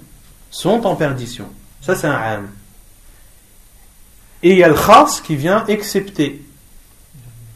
[0.50, 1.46] sont en perdition.
[1.80, 2.48] Ça, c'est un âme.
[4.44, 6.44] Et il y a le khas qui vient excepté.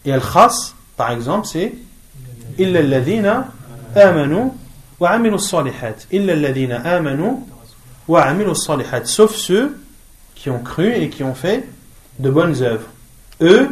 [0.05, 1.75] Et le khas, par exemple, c'est
[2.59, 3.49] Illa alladhina
[3.95, 4.51] amanu
[4.99, 5.95] wa amilu salihat.
[6.11, 7.37] Illa alladhina amanu
[8.09, 9.05] wa amilu salihat.
[9.05, 9.79] Sauf ceux
[10.37, 11.69] qui ont cru et qui ont fait
[12.21, 12.87] de bonnes œuvres.
[13.41, 13.69] Eux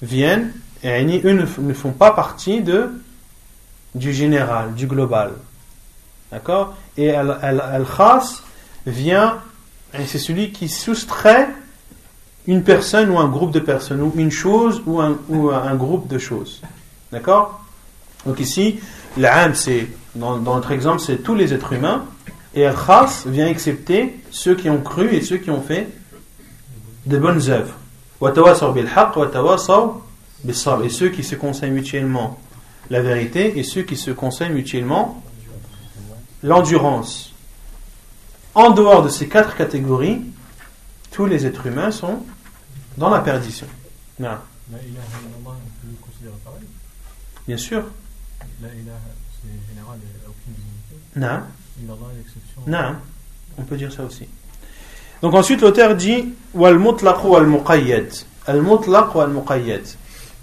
[0.00, 2.90] viennent et eux ne font pas partie de
[3.94, 5.32] du général, du global.
[6.32, 6.74] D'accord?
[6.96, 8.42] Et al-khas
[8.86, 9.38] vient
[9.96, 11.48] et c'est celui qui soustrait
[12.46, 16.08] une personne ou un groupe de personnes ou une chose ou un, ou un groupe
[16.08, 16.60] de choses.
[17.12, 17.64] D'accord?
[18.26, 18.80] Donc ici,
[19.16, 22.04] l'âme, c'est, dans, notre exemple, c'est tous les êtres humains,
[22.54, 25.88] et al-khas vient accepter ceux qui ont cru et ceux qui ont fait
[27.06, 27.74] de bonnes œuvres.
[30.84, 32.38] Et ceux qui se conseillent mutuellement
[32.90, 35.22] la vérité et ceux qui se conseillent mutuellement
[36.42, 37.32] l'endurance.
[38.54, 40.22] En dehors de ces quatre catégories,
[41.10, 42.24] tous les êtres humains sont
[42.96, 43.66] dans la perdition.
[47.46, 47.84] Bien sûr.
[51.16, 51.40] Non.
[52.66, 52.96] Non,
[53.58, 54.28] on peut dire ça aussi.
[55.22, 58.12] Donc ensuite l'auteur dit wal mutlaq wal muqayyad.
[58.46, 59.82] Al mutlaq wal muqayyad.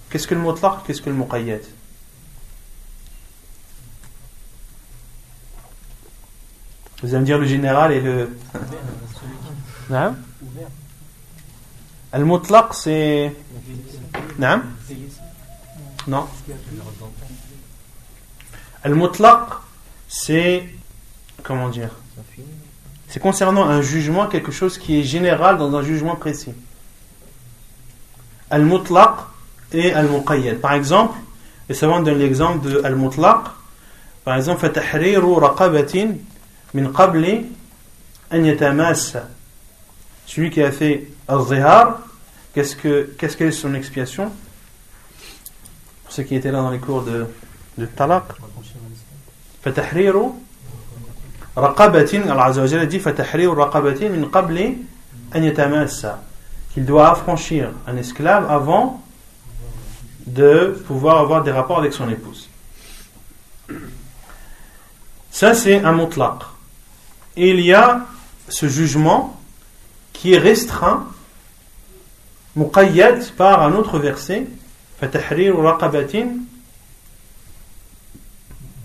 [0.09, 1.61] Qu'est-ce que le mutlaq Qu'est-ce que le muqayyad?
[7.01, 8.37] Vous allez me dire le général et le.
[9.89, 10.15] Non
[12.11, 13.33] Al mutlaq c'est.
[14.37, 14.61] Non
[16.07, 16.27] Non
[18.83, 19.49] Al-mutlaq,
[20.07, 20.67] c'est.
[21.42, 21.90] Comment dire
[23.08, 26.54] C'est concernant un jugement, quelque chose qui est général dans un jugement précis.
[28.50, 29.10] Al-mutlaq
[29.72, 30.58] et al-muqayyad.
[30.58, 31.18] Par exemple,
[31.68, 33.40] les savants donnent l'exemple de al-mutlaq.
[34.24, 36.14] Par exemple, fatahriru raqabatin
[36.74, 37.46] min qabli
[38.30, 39.28] an yatamassa.
[40.26, 42.00] Celui qui a fait al-zihar,
[42.54, 44.32] qu'est-ce que qu'est-ce que est son expiation
[46.02, 47.26] Pour ceux qui étaient là dans les cours de,
[47.78, 48.24] de talaq.
[49.66, 50.14] فتحرير
[51.55, 54.77] Raqabatin, Allah Azzawajal dit Fatahrir raqabatin min qabli
[55.33, 55.41] an
[56.73, 59.03] Qu'il doit affranchir un esclave avant
[60.25, 62.49] de pouvoir avoir des rapports avec son épouse.
[65.29, 66.35] Ça, c'est un mutlaq.
[67.35, 68.05] Et il y a
[68.47, 69.39] ce jugement
[70.13, 71.07] qui est restreint,
[72.55, 74.47] muqayyad, par un autre verset
[74.99, 76.27] Fatahrir raqabatin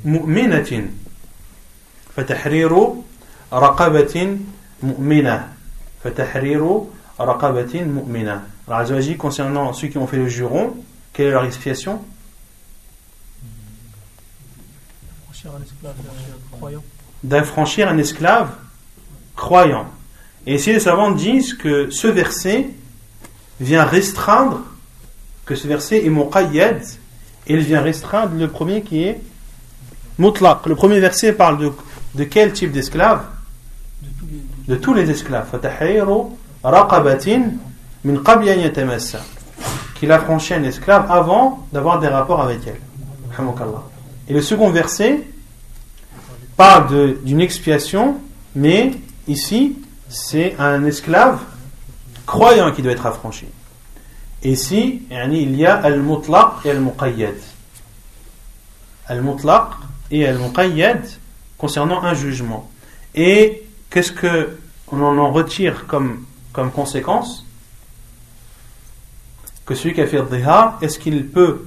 [0.04, 0.84] mu'minatin.
[2.15, 2.93] فتحرير
[3.53, 4.37] رقبة
[4.83, 5.53] مؤمنة
[6.03, 6.81] فتحرير
[7.19, 10.73] رقبة مؤمنة Alors concernant ceux qui ont fait le juron,
[11.11, 12.01] quelle est leur expiation
[17.23, 18.51] D'affranchir un esclave
[19.35, 19.87] croyant.
[20.45, 22.69] Et ici les savants disent que ce verset
[23.59, 24.61] vient restreindre,
[25.45, 26.81] que ce verset est muqayyad,
[27.47, 29.19] et il vient restreindre le premier qui est
[30.17, 30.65] mutlaq.
[30.65, 31.71] Le premier verset parle de,
[32.16, 33.22] de quel type d'esclave
[34.66, 35.46] De tous les esclaves.
[39.94, 42.80] Qu'il a franchi un esclave avant d'avoir des rapports avec elle.
[44.28, 45.22] Et le second verset
[46.56, 48.16] parle d'une expiation,
[48.54, 48.92] mais
[49.28, 49.76] ici,
[50.08, 51.38] c'est un esclave
[52.24, 53.46] croyant qui doit être affranchi.
[54.42, 57.34] Ici, il y a al-mutlaq et al-muqayyad.
[59.08, 59.68] Al-mutlaq,
[60.10, 61.02] et al-muqayyad
[61.58, 62.70] concernant un jugement.
[63.14, 67.44] Et qu'est-ce que on en retire comme, comme conséquence?
[69.64, 71.64] Que celui qui a fait dhihar, est-ce qu'il peut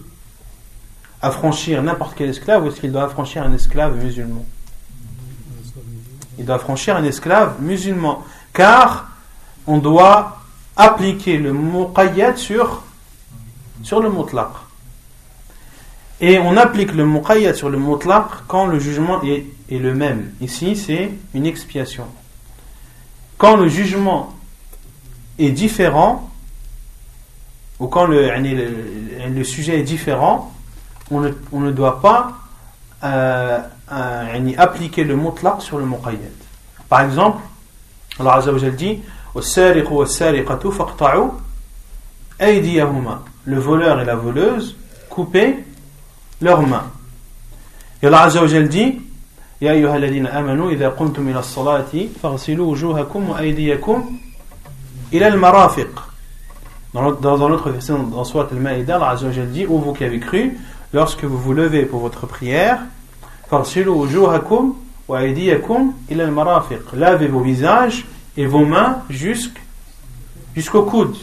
[1.21, 4.45] affranchir n'importe quel esclave ou est-ce qu'il doit affranchir un esclave musulman?
[6.37, 8.23] Il doit affranchir un esclave musulman.
[8.53, 9.09] Car
[9.67, 10.39] on doit
[10.77, 12.83] appliquer le muqayyad sur,
[13.83, 14.47] sur le mutlaq.
[16.21, 20.31] Et on applique le muqayyad sur le mutlaq quand le jugement est, est le même.
[20.41, 22.05] Ici, c'est une expiation.
[23.37, 24.33] Quand le jugement
[25.37, 26.29] est différent,
[27.79, 30.53] ou quand le, sujet est différent,
[31.11, 32.33] on ne, doit pas
[33.03, 33.59] euh,
[33.91, 36.19] euh, appliquer le mutlaq sur le muqayyad.
[36.89, 37.41] Par exemple,
[38.19, 39.01] Allah Azza dit
[43.45, 44.75] Le voleur et la voleuse,
[45.09, 45.63] coupez
[46.41, 46.91] leurs mains.
[48.01, 48.29] Et Allah
[48.69, 49.01] dit
[49.60, 51.92] يا أيها الذين آمنوا إذا قمتم إلى الصلاة
[52.22, 54.18] فاغسلوا وجوهكم وأيديكم
[55.12, 56.10] إلى المرافق
[56.94, 59.92] Dans, dans un autre verset, dans Surat al-Ma'idah, Allah Azza wa Jal dit, ô vous
[59.94, 60.56] qui avez cru,
[60.92, 62.78] lorsque vous vous levez pour votre prière,
[63.50, 64.74] فاغسلوا وجوهكم
[65.08, 68.04] وأيديكم إلى المرافق Lavez vos visages
[68.36, 71.16] et vos mains jusqu'au coude.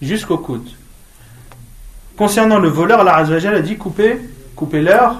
[0.00, 0.68] Jusqu'au coude.
[2.16, 4.20] Concernant le voleur, Allah Azza wa Jal a dit, coupez,
[4.54, 5.16] coupez-leur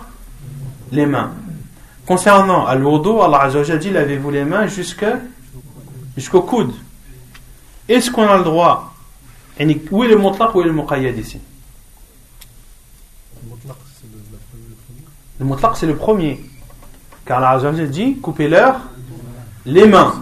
[0.92, 1.32] les mains.
[2.09, 6.73] Concernant Al-Wudu, Allah Azza dit lavez-vous les mains jusqu'au coude.
[7.87, 8.95] Est-ce qu'on a le droit
[9.59, 11.37] Où est le mutlaq ou est le muqayyad ici?
[15.39, 16.43] Le mutlaq c'est le premier.
[17.27, 18.79] Car Allah Azza dit coupez-leur
[19.67, 20.15] les mains.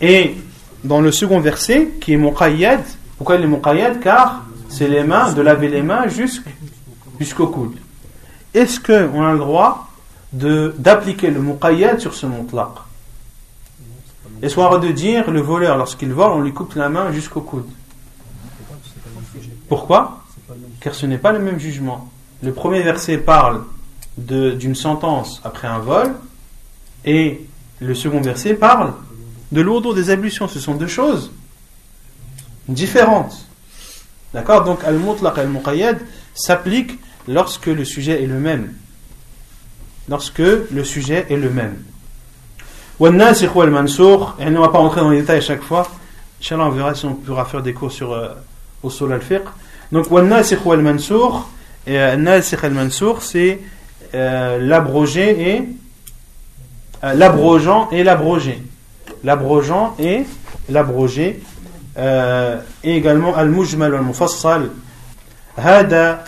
[0.00, 0.36] Et
[0.84, 2.82] dans le second verset, qui est muqayyad,
[3.18, 4.00] pourquoi il est muqayyad?
[4.00, 7.76] Car c'est les mains, de laver les mains jusqu'au coude
[8.54, 9.88] est-ce qu'on a le droit
[10.32, 12.70] d'appliquer le muqayyad sur ce mutlaq
[14.42, 17.68] le droit de dire le voleur, lorsqu'il vole, on lui coupe la main jusqu'au coude
[19.68, 20.24] Pourquoi?
[20.80, 22.10] Car ce n'est pas le même jugement.
[22.42, 23.62] Le premier verset parle
[24.18, 26.12] d'une sentence après un vol
[27.04, 27.46] et
[27.78, 28.92] le second verset parle
[29.52, 30.48] de l'ordre des ablutions.
[30.48, 31.30] Ce sont deux choses
[32.68, 33.46] différentes.
[34.34, 34.64] D'accord?
[34.64, 36.00] Donc, al-mutlaq et al-muqayyad
[36.34, 38.72] s'appliquent lorsque le sujet est le même
[40.09, 41.75] Lorsque le sujet est le même.
[42.99, 45.87] Et on ne va pas rentrer dans les détails à chaque fois.
[46.41, 48.17] Inch'Allah, on verra si on pourra faire des cours sur
[48.83, 49.43] au sol al-fiqh.
[49.91, 51.45] Donc, والناسخ والمنسوخ,
[51.87, 53.59] et الناسخ al-mansour, c'est
[54.13, 55.61] euh, l'abrogé et
[57.03, 58.61] euh, l'abrogeant et l'abrogé.
[59.23, 60.25] L'abrogeant et
[60.69, 61.41] l'abrogé.
[61.97, 64.69] Euh, et également al-mujmal wal-mufassal.
[65.57, 66.23] هذا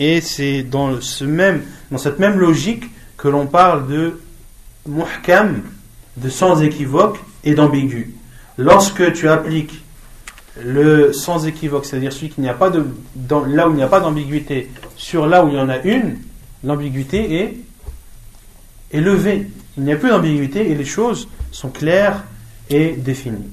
[0.00, 2.84] et c'est dans, ce même, dans cette même logique
[3.16, 4.20] que l'on parle de
[4.86, 5.62] muhkam,
[6.16, 8.14] de sans équivoque et d'ambigu.
[8.56, 9.82] Lorsque tu appliques
[10.62, 12.84] le sans équivoque, c'est-à-dire celui qui n'y a pas de,
[13.14, 15.78] dans, là où il n'y a pas d'ambiguïté, sur là où il y en a
[15.78, 16.18] une,
[16.64, 17.56] l'ambiguïté est,
[18.92, 19.48] est levée.
[19.76, 22.24] Il n'y a plus d'ambiguïté et les choses sont claires
[22.70, 23.50] et définies.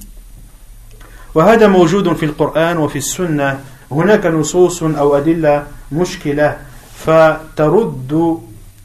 [1.34, 3.60] وهذا موجود في القرآن وفي السنة
[3.90, 6.56] هناك نصوص أو أدلة مشكلة
[6.96, 8.38] فترد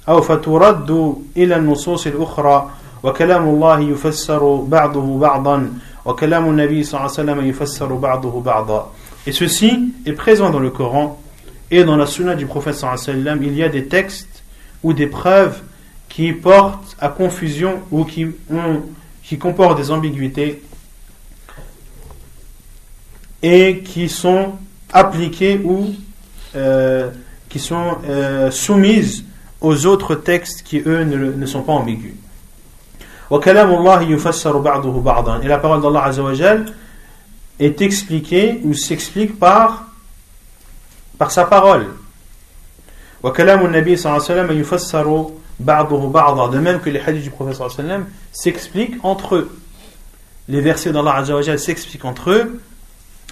[0.10, 2.70] أو فترد إلى النصوص الأخرى
[3.04, 5.74] وكلام الله يفسر بعضه بعضا
[6.06, 8.92] وكلام النبي صلى الله عليه وسلم يفسر بعضه بعضا
[9.28, 11.22] Et ceci est présent dans le Coran
[11.70, 13.44] et dans la sunna du prophète sallallahu alayhi wa sallam.
[13.44, 14.44] Il y a des textes
[14.84, 15.62] ou des preuves
[16.10, 18.82] qui portent à confusion ou qui, ont,
[19.24, 20.64] qui comportent des ambiguïtés
[23.44, 24.54] et qui sont
[24.93, 25.95] appliquées ou
[26.55, 27.11] euh,
[27.49, 29.25] qui sont euh, soumises
[29.61, 32.15] aux autres textes qui eux ne, ne sont pas ambigus.
[33.31, 33.53] Et
[35.49, 36.67] la parole d'Allah Azzawajal
[37.59, 39.87] est expliquée ou s'explique par,
[41.19, 41.87] par sa parole.
[43.23, 43.31] De
[46.59, 47.57] même que les hadiths du prophète
[48.33, 49.57] s'expliquent entre eux.
[50.49, 51.25] Les versets d'Allah
[51.59, 52.61] s'expliquent entre eux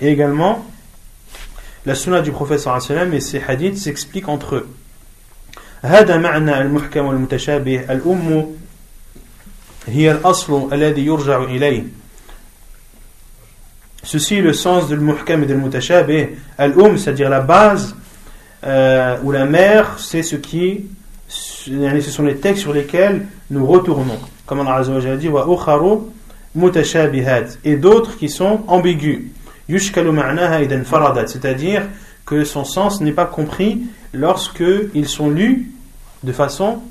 [0.00, 0.64] et également,
[1.85, 4.67] la sunna du prophète sallallahu et ses hadiths s'expliquent entre eux.
[5.81, 8.45] هذا معنى المحكم والمتشابه الأم
[9.87, 11.83] هي الأصل الذي يرجع إليه
[14.03, 16.29] Ceci est le sens de l'muhkam et de l'mutashabih.
[16.57, 17.95] Al-um, c'est-à-dire la base,
[18.63, 20.85] euh, ou la mère, c'est ce qui,
[21.27, 24.17] ce sont les textes sur lesquels nous retournons.
[24.45, 25.97] Comme Allah Azza wa Jalla dit, wa ukharu
[26.55, 27.57] mutashabihat.
[27.65, 29.27] Et d'autres qui sont ambigus
[31.27, 31.83] c'est-à-dire
[32.25, 33.81] que son sens n'est pas compris
[34.13, 34.63] lorsque
[34.93, 35.71] ils sont lus
[36.23, 36.81] de façon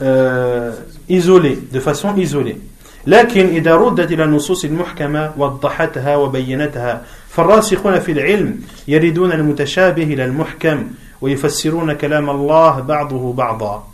[0.00, 0.72] euh,
[1.08, 2.58] isolée, de façon isolée.
[3.06, 10.86] لكن إذا ردت إلى النصوص المحكمة وضحتها وبينتها فالراسخون في العلم يردون المتشابه إلى المحكم
[11.20, 13.86] ويفسرون كلام الله بعضه بعضا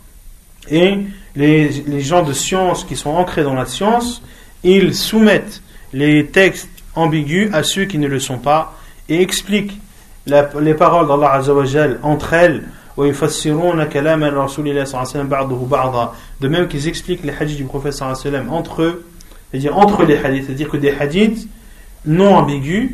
[0.71, 0.99] Et
[1.35, 4.21] les, les gens de science qui sont ancrés dans la science,
[4.63, 5.63] ils soumettent
[5.93, 8.74] les textes ambigu à ceux qui ne le sont pas
[9.08, 9.78] et explique
[10.26, 12.64] les paroles d'Allah Azzawajal entre elles
[12.96, 13.02] de
[16.48, 19.04] même qu'ils expliquent les hadiths du prophète entre eux
[19.50, 21.48] c'est-à-dire entre les hadiths c'est-à-dire que des hadiths
[22.06, 22.92] non ambigus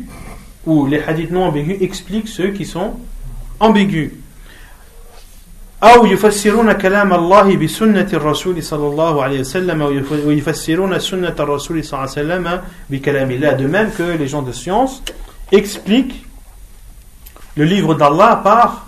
[0.65, 2.95] ou les hadiths non ambigus expliquent ceux qui sont
[3.59, 4.11] ambigus
[5.82, 9.82] أو يفسرون كلام الله بسنة الرسول صلى الله عليه وسلم
[10.26, 14.52] ويفسرون سنة الرسول صلى الله عليه وسلم بكلام الله de même que les gens de
[14.52, 15.02] science
[15.52, 16.24] expliquent
[17.56, 18.86] le livre d'Allah par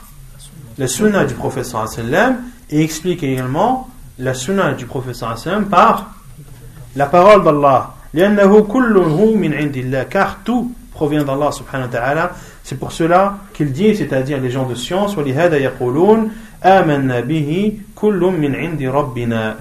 [0.79, 2.37] la sunna du prophète sallallahu alayhi wa sallam
[2.71, 3.89] et expliquent également
[4.19, 6.15] la sunna du prophète sallallahu alayhi wa sallam par
[6.97, 12.33] la parole d'Allah لأنه كله من عند الله car tout provient d'Allah subhanahu wa ta'ala
[12.65, 16.31] c'est pour cela qu'il dit c'est-à-dire les gens de science ولهذا يقولون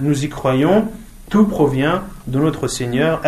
[0.01, 0.89] nous y croyons,
[1.29, 3.21] tout provient de notre Seigneur,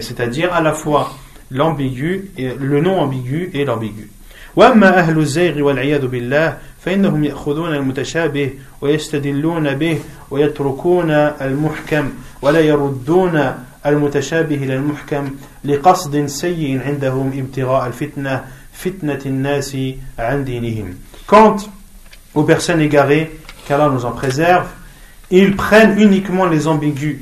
[0.00, 1.10] c'est-à-dire à la fois
[1.50, 4.10] l'ambigu et le non ambigu et l'ambigu.
[4.56, 9.98] واما أهل الزيغ والعياذ بالله فانهم ياخذون المتشابه ويستدلون به
[10.30, 12.10] ويتركون المحكم
[12.42, 13.54] ولا يردون
[13.86, 15.30] المتشابه إلى المحكم
[15.64, 19.76] لقصد سيء عندهم ابتغاء الفتنه فتنه الناس
[20.18, 20.94] عن دينهم.
[21.26, 21.68] Quand
[22.34, 23.30] aux personnes égarées,
[23.66, 24.66] qu'Allah nous en préserve,
[25.30, 27.18] ils prennent uniquement les ambigus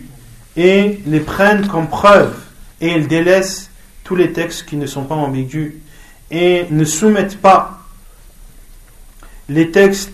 [0.56, 2.34] et les prennent comme preuve
[2.80, 3.70] et ils délaissent
[4.04, 5.74] tous les textes qui ne sont pas ambigus
[6.30, 7.80] et ne soumettent pas
[9.48, 10.12] les textes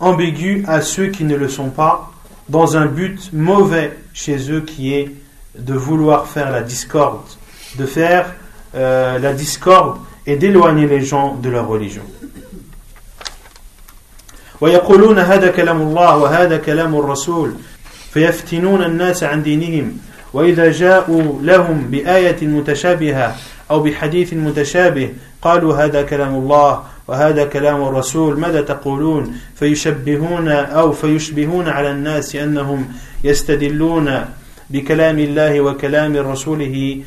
[0.00, 2.10] ambigus à ceux qui ne le sont pas
[2.48, 5.10] dans un but mauvais chez eux qui est
[5.58, 7.22] de vouloir faire la discorde,
[7.78, 8.34] de faire
[8.74, 12.02] euh, la discorde et d'éloigner les gens de leur religion.
[14.62, 17.54] ويقولون هذا كلام الله وهذا كلام الرسول
[18.12, 19.98] فيفتنون الناس عن دينهم
[20.32, 23.36] وإذا جاءوا لهم بآية متشابهة
[23.70, 25.10] أو بحديث متشابه
[25.42, 32.88] قالوا هذا كلام الله وهذا كلام الرسول ماذا تقولون؟ فيشبهون أو فيشبهون على الناس أنهم
[33.24, 34.24] يستدلون
[34.70, 37.00] بكلام الله وكلام رسوله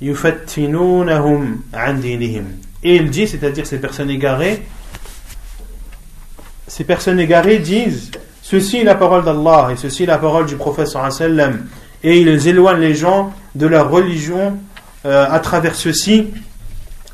[0.00, 2.44] فيفتنونهم عن دينهم.
[2.84, 4.62] Et il dit, c'est-à-dire ces personnes égarées,
[6.68, 8.10] ces personnes égarées disent
[8.42, 11.66] ceci est la parole d'Allah et ceci est la parole du prophète sallam.
[12.04, 14.56] Et ils éloignent les gens de leur religion
[15.04, 16.28] euh, à travers ceci.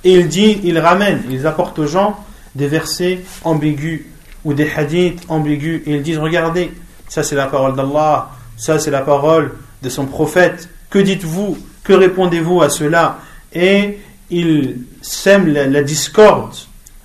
[0.03, 2.19] Et il dit, ils ramènent, ils apportent aux gens
[2.55, 4.05] des versets ambigus
[4.45, 5.83] ou des hadiths ambigus.
[5.87, 6.73] Et ils disent regardez,
[7.09, 11.93] ça c'est la parole d'Allah, ça c'est la parole de son prophète, que dites-vous, que
[11.93, 13.19] répondez-vous à cela?
[13.53, 13.99] Et
[14.31, 16.55] ils sèment la discorde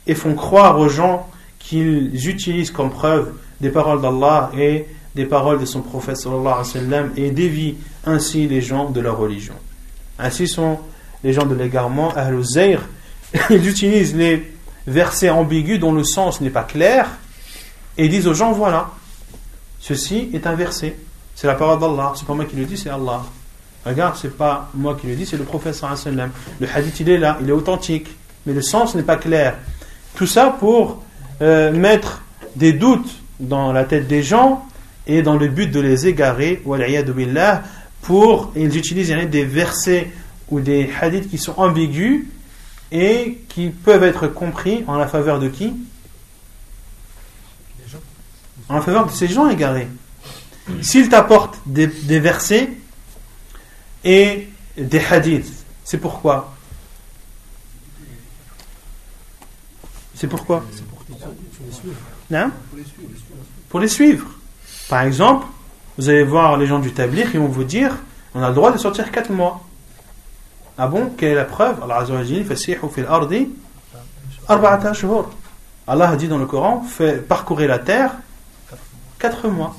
[0.07, 1.28] et font croire aux gens
[1.69, 6.89] qu'ils utilisent comme preuve des paroles d'Allah et des paroles de son prophète sallallahu alayhi
[6.89, 9.53] wa et dévient ainsi les gens de leur religion.
[10.17, 10.79] Ainsi sont
[11.23, 12.81] les gens de l'égarement, Ahlul Zayr,
[13.51, 14.51] ils utilisent les
[14.87, 17.07] versets ambigus dont le sens n'est pas clair
[17.97, 18.89] et disent aux gens voilà,
[19.79, 20.95] ceci est un verset,
[21.35, 23.21] c'est la parole d'Allah, c'est pas moi qui le dis, c'est Allah.
[23.85, 26.29] Regarde, c'est pas moi qui le dis, c'est le prophète sallallahu alayhi wa.
[26.61, 28.07] Le hadith il est là, il est authentique,
[28.47, 29.55] mais le sens n'est pas clair.
[30.15, 31.03] Tout ça pour
[31.41, 32.21] euh, mettre
[32.55, 33.09] des doutes
[33.39, 34.65] dans la tête des gens
[35.07, 36.61] et dans le but de les égarer,
[38.01, 40.11] pour, ils utilisent des versets
[40.49, 42.25] ou des hadiths qui sont ambigus
[42.91, 45.73] et qui peuvent être compris en la faveur de qui?
[48.67, 49.87] En la faveur de ces gens égarés.
[50.81, 52.69] S'ils t'apportent des, des versets
[54.03, 55.51] et des hadiths,
[55.83, 56.55] c'est pourquoi?
[60.13, 60.63] C'est pourquoi?
[62.29, 62.51] Non?
[63.69, 64.27] Pour les suivre.
[64.87, 65.45] Par exemple,
[65.97, 67.97] vous allez voir les gens du tablir qui vont vous dire
[68.33, 69.65] on a le droit de sortir 4 mois.
[70.77, 71.11] Ah bon?
[71.17, 71.81] Quelle est la preuve?
[71.83, 72.05] Allah
[75.87, 78.11] Allah a dit dans le Coran fait parcourir la terre
[79.17, 79.75] 4 mois.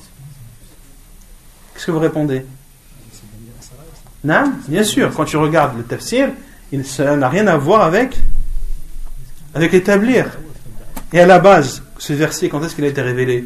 [1.72, 2.44] Qu'est-ce que vous répondez?
[4.24, 6.28] Non Bien sûr, quand tu regardes le tafsir,
[6.84, 8.18] ça n'a rien à voir avec,
[9.54, 10.26] avec l'établir.
[11.12, 13.44] Et à la base, ce verset, quand est-ce qu'il a été révélé.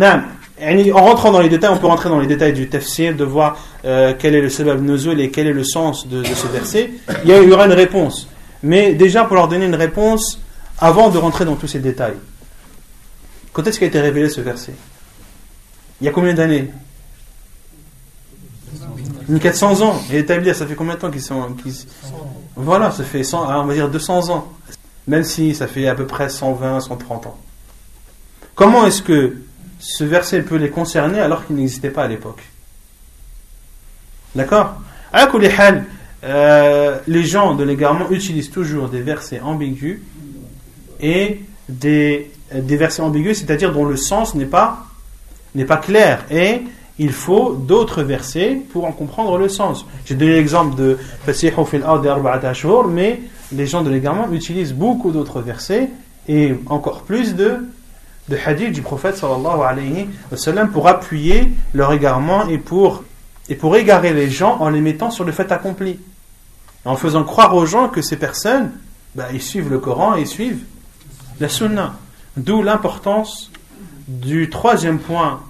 [0.00, 3.58] En rentrant dans les détails, on peut rentrer dans les détails du tafsir, de voir
[3.84, 6.90] euh, quel est le sabab nuzul et quel est le sens de, ce verset.
[7.24, 8.28] Il y, aura une réponse.
[8.62, 10.40] Mais déjà, pour leur donner une réponse,
[10.78, 12.16] avant de rentrer dans tous ces détails,
[13.52, 14.74] quand est-ce qu'il a été révélé ce verset?
[16.00, 16.70] Il y a combien d'années?
[19.28, 20.00] 1400 ans.
[20.10, 21.54] Et établir, ça fait combien de temps qu'ils sont.
[22.56, 24.48] Voilà, ça fait 100, on va dire 200 ans.
[25.06, 27.38] Même si ça fait à peu près 120, 130 ans.
[28.54, 29.36] Comment est-ce que
[29.78, 32.42] ce verset peut les concerner alors qu'il n'existait pas à l'époque?
[34.34, 34.74] D'accord?
[36.24, 40.00] Euh, les gens de l'égarement utilisent toujours des versets ambigus
[41.00, 44.86] et des, des versets ambigus, c'est-à-dire dont le sens n'est pas,
[45.54, 46.24] n'est pas clair.
[46.30, 46.62] Et
[46.98, 49.86] il faut d'autres versets pour en comprendre le sens.
[50.04, 50.98] J'ai donné l'exemple de
[52.88, 53.20] mais
[53.52, 55.90] les gens de l'égarement utilisent beaucoup d'autres versets
[56.26, 57.68] et encore plus de,
[58.28, 63.04] de hadiths du prophète sallallahu alayhi wa sallam pour appuyer leur égarement et pour,
[63.48, 65.98] et pour égarer les gens en les mettant sur le fait accompli.
[66.84, 68.72] En faisant croire aux gens que ces personnes,
[69.14, 70.64] bah, ils suivent le Coran et suivent
[71.40, 71.94] la Sunna.
[72.36, 73.50] D'où l'importance
[74.06, 75.40] du troisième point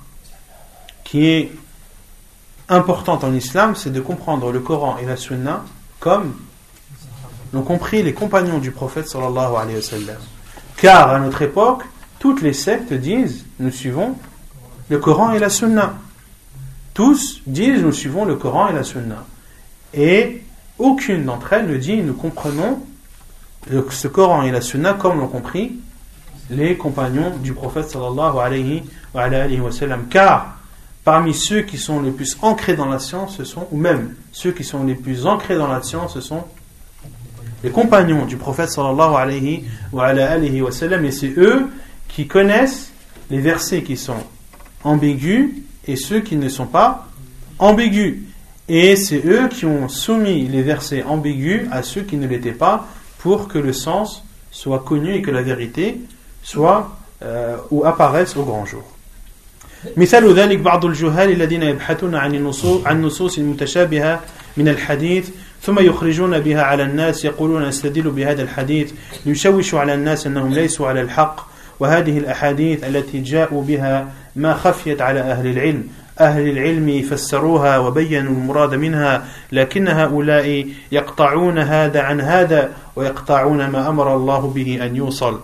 [1.09, 1.52] qui est
[2.68, 5.64] importante en islam, c'est de comprendre le Coran et la Sunna
[6.00, 6.34] comme
[7.54, 9.72] l'ont compris les compagnons du prophète sallallahu.
[10.76, 11.84] Car à notre époque,
[12.18, 14.16] toutes les sectes disent nous suivons
[14.90, 15.94] le Coran et la Sunna.
[16.92, 19.24] Tous disent nous suivons le Coran et la Sunna.
[19.94, 20.42] Et
[20.78, 22.80] aucune d'entre elles ne dit nous comprenons
[23.90, 25.80] ce Coran et la Sunna comme l'ont compris
[26.50, 28.82] les compagnons du prophète sallallahu.
[30.11, 30.57] Car
[31.09, 34.52] parmi ceux qui sont les plus ancrés dans la science, ce sont, ou même ceux
[34.52, 36.44] qui sont les plus ancrés dans la science, ce sont
[37.64, 41.70] les compagnons du prophète sallallahu alayhi wa, et c'est eux
[42.09, 42.92] qui connaissent
[43.30, 44.22] les versets qui sont
[44.84, 45.48] ambigus
[45.86, 47.09] et ceux qui ne sont pas
[47.59, 48.18] ambigus.
[48.68, 52.86] Et c'est eux qui ont soumis les versets ambigus à ceux qui ne l'étaient pas
[53.16, 56.02] pour que le sens soit connu et que la vérité
[56.42, 58.84] soit euh, ou apparaisse au grand jour.
[59.97, 64.20] مثال ذلك بعض الجهال الذين يبحثون عن النصوص عن نصوص المتشابهة
[64.57, 65.31] من الحديث
[65.62, 68.93] ثم يخرجون بها على الناس يقولون استدلوا بهذا الحديث.
[69.26, 71.49] ليشوشوا على الناس أنهم ليسوا على الحق
[71.81, 75.89] وهذه الأحاديث التي جاءوا بها ما خفيت على أهل العلم.
[76.20, 84.16] أهل العلم فسروها وبينوا المراد منها لكن هؤلاء يقطعون هذا عن هذا ويقطعون ما أمر
[84.16, 85.41] الله به أن يوصل.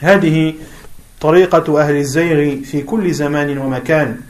[0.00, 0.54] هذه
[1.22, 4.20] طريقة أهل الزيغ في كل زمان ومكان.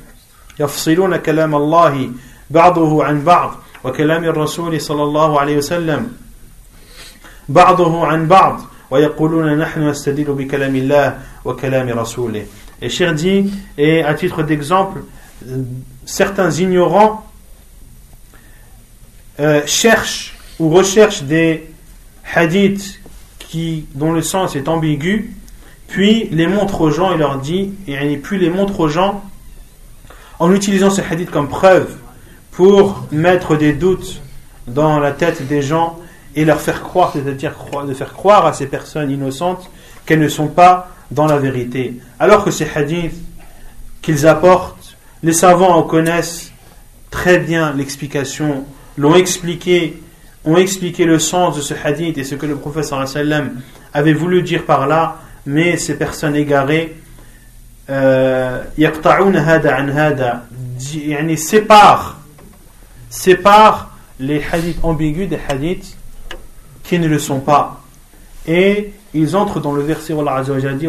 [0.60, 2.10] يفصلون كلام الله
[2.50, 6.12] بعضه عن بعض وكلام الرسول صلى الله عليه وسلم
[7.48, 12.44] بعضه عن بعض ويقولون نحن نستدل بكلام الله وكلام رسوله.
[12.82, 15.02] Et Cher dit, et à titre d'exemple,
[16.04, 17.24] certains ignorants
[19.40, 21.70] euh, cherchent ou recherchent des
[22.34, 23.00] hadiths
[23.38, 25.30] qui, dont le sens est ambigu
[25.92, 29.22] puis les montre aux gens et leur dit, et puis les montre aux gens
[30.38, 31.96] en utilisant ce hadith comme preuve
[32.50, 34.22] pour mettre des doutes
[34.66, 35.98] dans la tête des gens
[36.34, 37.54] et leur faire croire, c'est-à-dire
[37.86, 39.68] de faire croire à ces personnes innocentes
[40.06, 41.98] qu'elles ne sont pas dans la vérité.
[42.18, 43.20] Alors que ces hadiths
[44.00, 46.52] qu'ils apportent, les savants en connaissent
[47.10, 48.64] très bien l'explication,
[48.96, 50.02] l'ont expliqué,
[50.46, 53.04] ont expliqué le sens de ce hadith et ce que le professeur
[53.92, 56.96] avait voulu dire par là, mais ces personnes égarées
[57.90, 58.62] euh,
[61.36, 62.18] séparent
[63.10, 65.96] séparent les hadiths ambigus des hadiths
[66.84, 67.82] qui ne le sont pas.
[68.46, 70.88] Et ils entrent dans le verset où Allah dit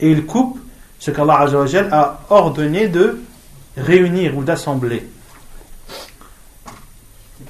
[0.00, 0.58] et ils coupent
[0.98, 1.46] ce qu'Allah
[1.90, 3.20] a ordonné de
[3.76, 5.06] réunir ou d'assembler.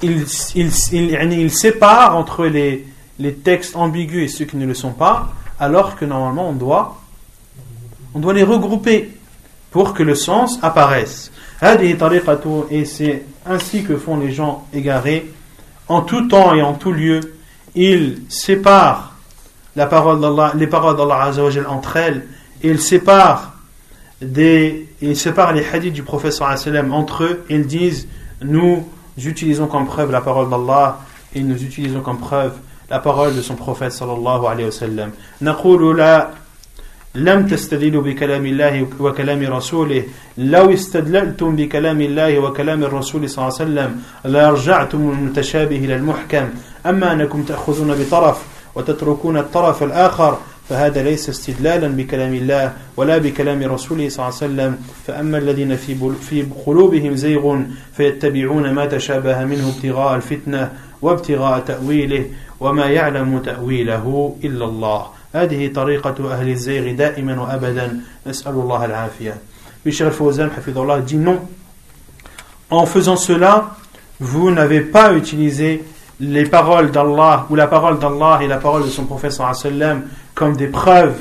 [0.01, 0.25] Ils,
[0.55, 2.85] ils, ils, ils séparent entre les
[3.19, 6.97] les textes ambigus et ceux qui ne le sont pas, alors que normalement on doit,
[8.13, 9.11] on doit les regrouper
[9.71, 11.31] pour que le sens apparaisse.
[11.61, 15.31] Et c'est ainsi que font les gens égarés.
[15.87, 17.19] En tout temps et en tout lieu,
[17.75, 19.15] ils séparent
[19.75, 20.19] la parole
[20.55, 21.31] les paroles d'Allah
[21.67, 22.27] entre elles,
[22.61, 23.53] et ils séparent,
[24.21, 26.39] des, ils séparent les hadiths du prophète
[26.91, 28.07] entre eux, et ils disent
[28.41, 28.87] Nous
[29.17, 30.99] utilisons comme preuve la parole d'Allah,
[31.33, 32.53] et nous utilisons comme preuve
[32.93, 35.09] la parole de son prophète sallallahu alayhi wa sallam.
[35.41, 36.29] نقول لا
[37.15, 40.03] لم تستدلوا بكلام الله وكلام رسوله
[40.37, 46.49] لو استدللتم بكلام الله وكلام الرسول صلى الله عليه وسلم لارجعتم المتشابه إلى المحكم
[46.85, 48.37] أما أنكم تأخذون بطرف
[48.75, 50.37] وتتركون الطرف الآخر
[50.69, 54.77] فهذا ليس استدلالا بكلام الله ولا بكلام رسوله صلى الله عليه وسلم
[55.07, 55.95] فأما الذين في
[56.29, 57.59] في قلوبهم زيغ
[57.97, 60.71] فيتبعون ما تشابه منه ابتغاء الفتنة
[61.01, 62.25] وابتغاء تأويله
[62.62, 69.34] وما يعلم تأويله إلا الله هذه طريقة أهل الزيغ دائما وأبدا نسأل الله العافية
[69.84, 71.40] Michel Fawzan Allah dit non
[72.68, 73.76] en faisant cela
[74.20, 75.84] vous n'avez pas utilisé
[76.20, 80.02] les paroles d'Allah ou la parole d'Allah et la parole de son prophète sallam
[80.34, 81.18] comme des preuves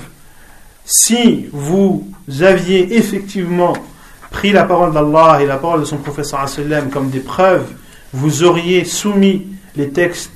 [0.84, 2.08] si vous
[2.41, 3.74] aviez effectivement
[4.32, 7.72] pris la parole d'Allah et la parole de son prophète sallam comme des preuves
[8.12, 9.45] vous auriez soumis
[9.76, 10.32] les textes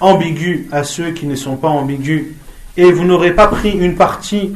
[0.00, 2.24] ambigus à ceux qui ne sont pas ambigus,
[2.76, 4.52] et vous n'aurez pas pris une partie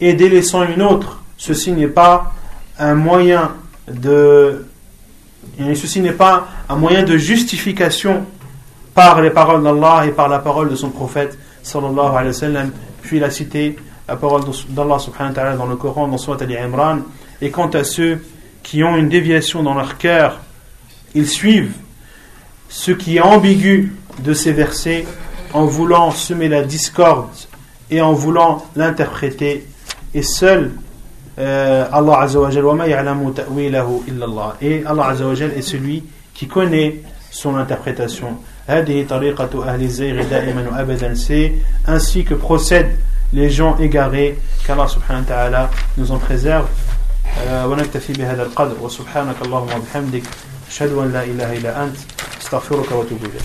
[0.00, 2.32] et délaissant une autre, ceci n'est pas
[2.78, 3.52] un moyen
[3.88, 4.66] de
[5.74, 8.24] ceci n'est pas un moyen de justification
[8.94, 12.62] par les paroles d'Allah et par la parole de son prophète sallallahu alayhi wa
[13.02, 13.76] puis il a cité
[14.08, 17.00] la parole d'Allah subhanahu wa ta'ala dans le Coran dans Surat al-Imran
[17.40, 18.24] et quant à ceux
[18.62, 20.40] qui ont une déviation dans leur cœur
[21.14, 21.74] ils suivent.
[22.68, 25.05] Ce qui est ambigu de ces versets
[25.53, 27.29] en voulant semer la discorde
[27.89, 29.65] et en voulant l'interpréter
[30.13, 30.71] et seul
[31.39, 32.93] euh, Allah Azza wa et
[34.85, 38.37] Allah Azza wa est celui qui connaît son interprétation
[41.15, 41.53] c'est
[41.87, 42.99] ainsi que procèdent
[43.33, 46.67] les gens égarés qu'Allah subhanahu wa ta'ala nous en préserve
[47.47, 50.23] ونكتفي بهذا القدر وسبحانك اللهم وبحمدك
[50.69, 51.95] أشهد أن لا إله إلا أنت
[52.41, 53.43] استغفرك واتوب إليك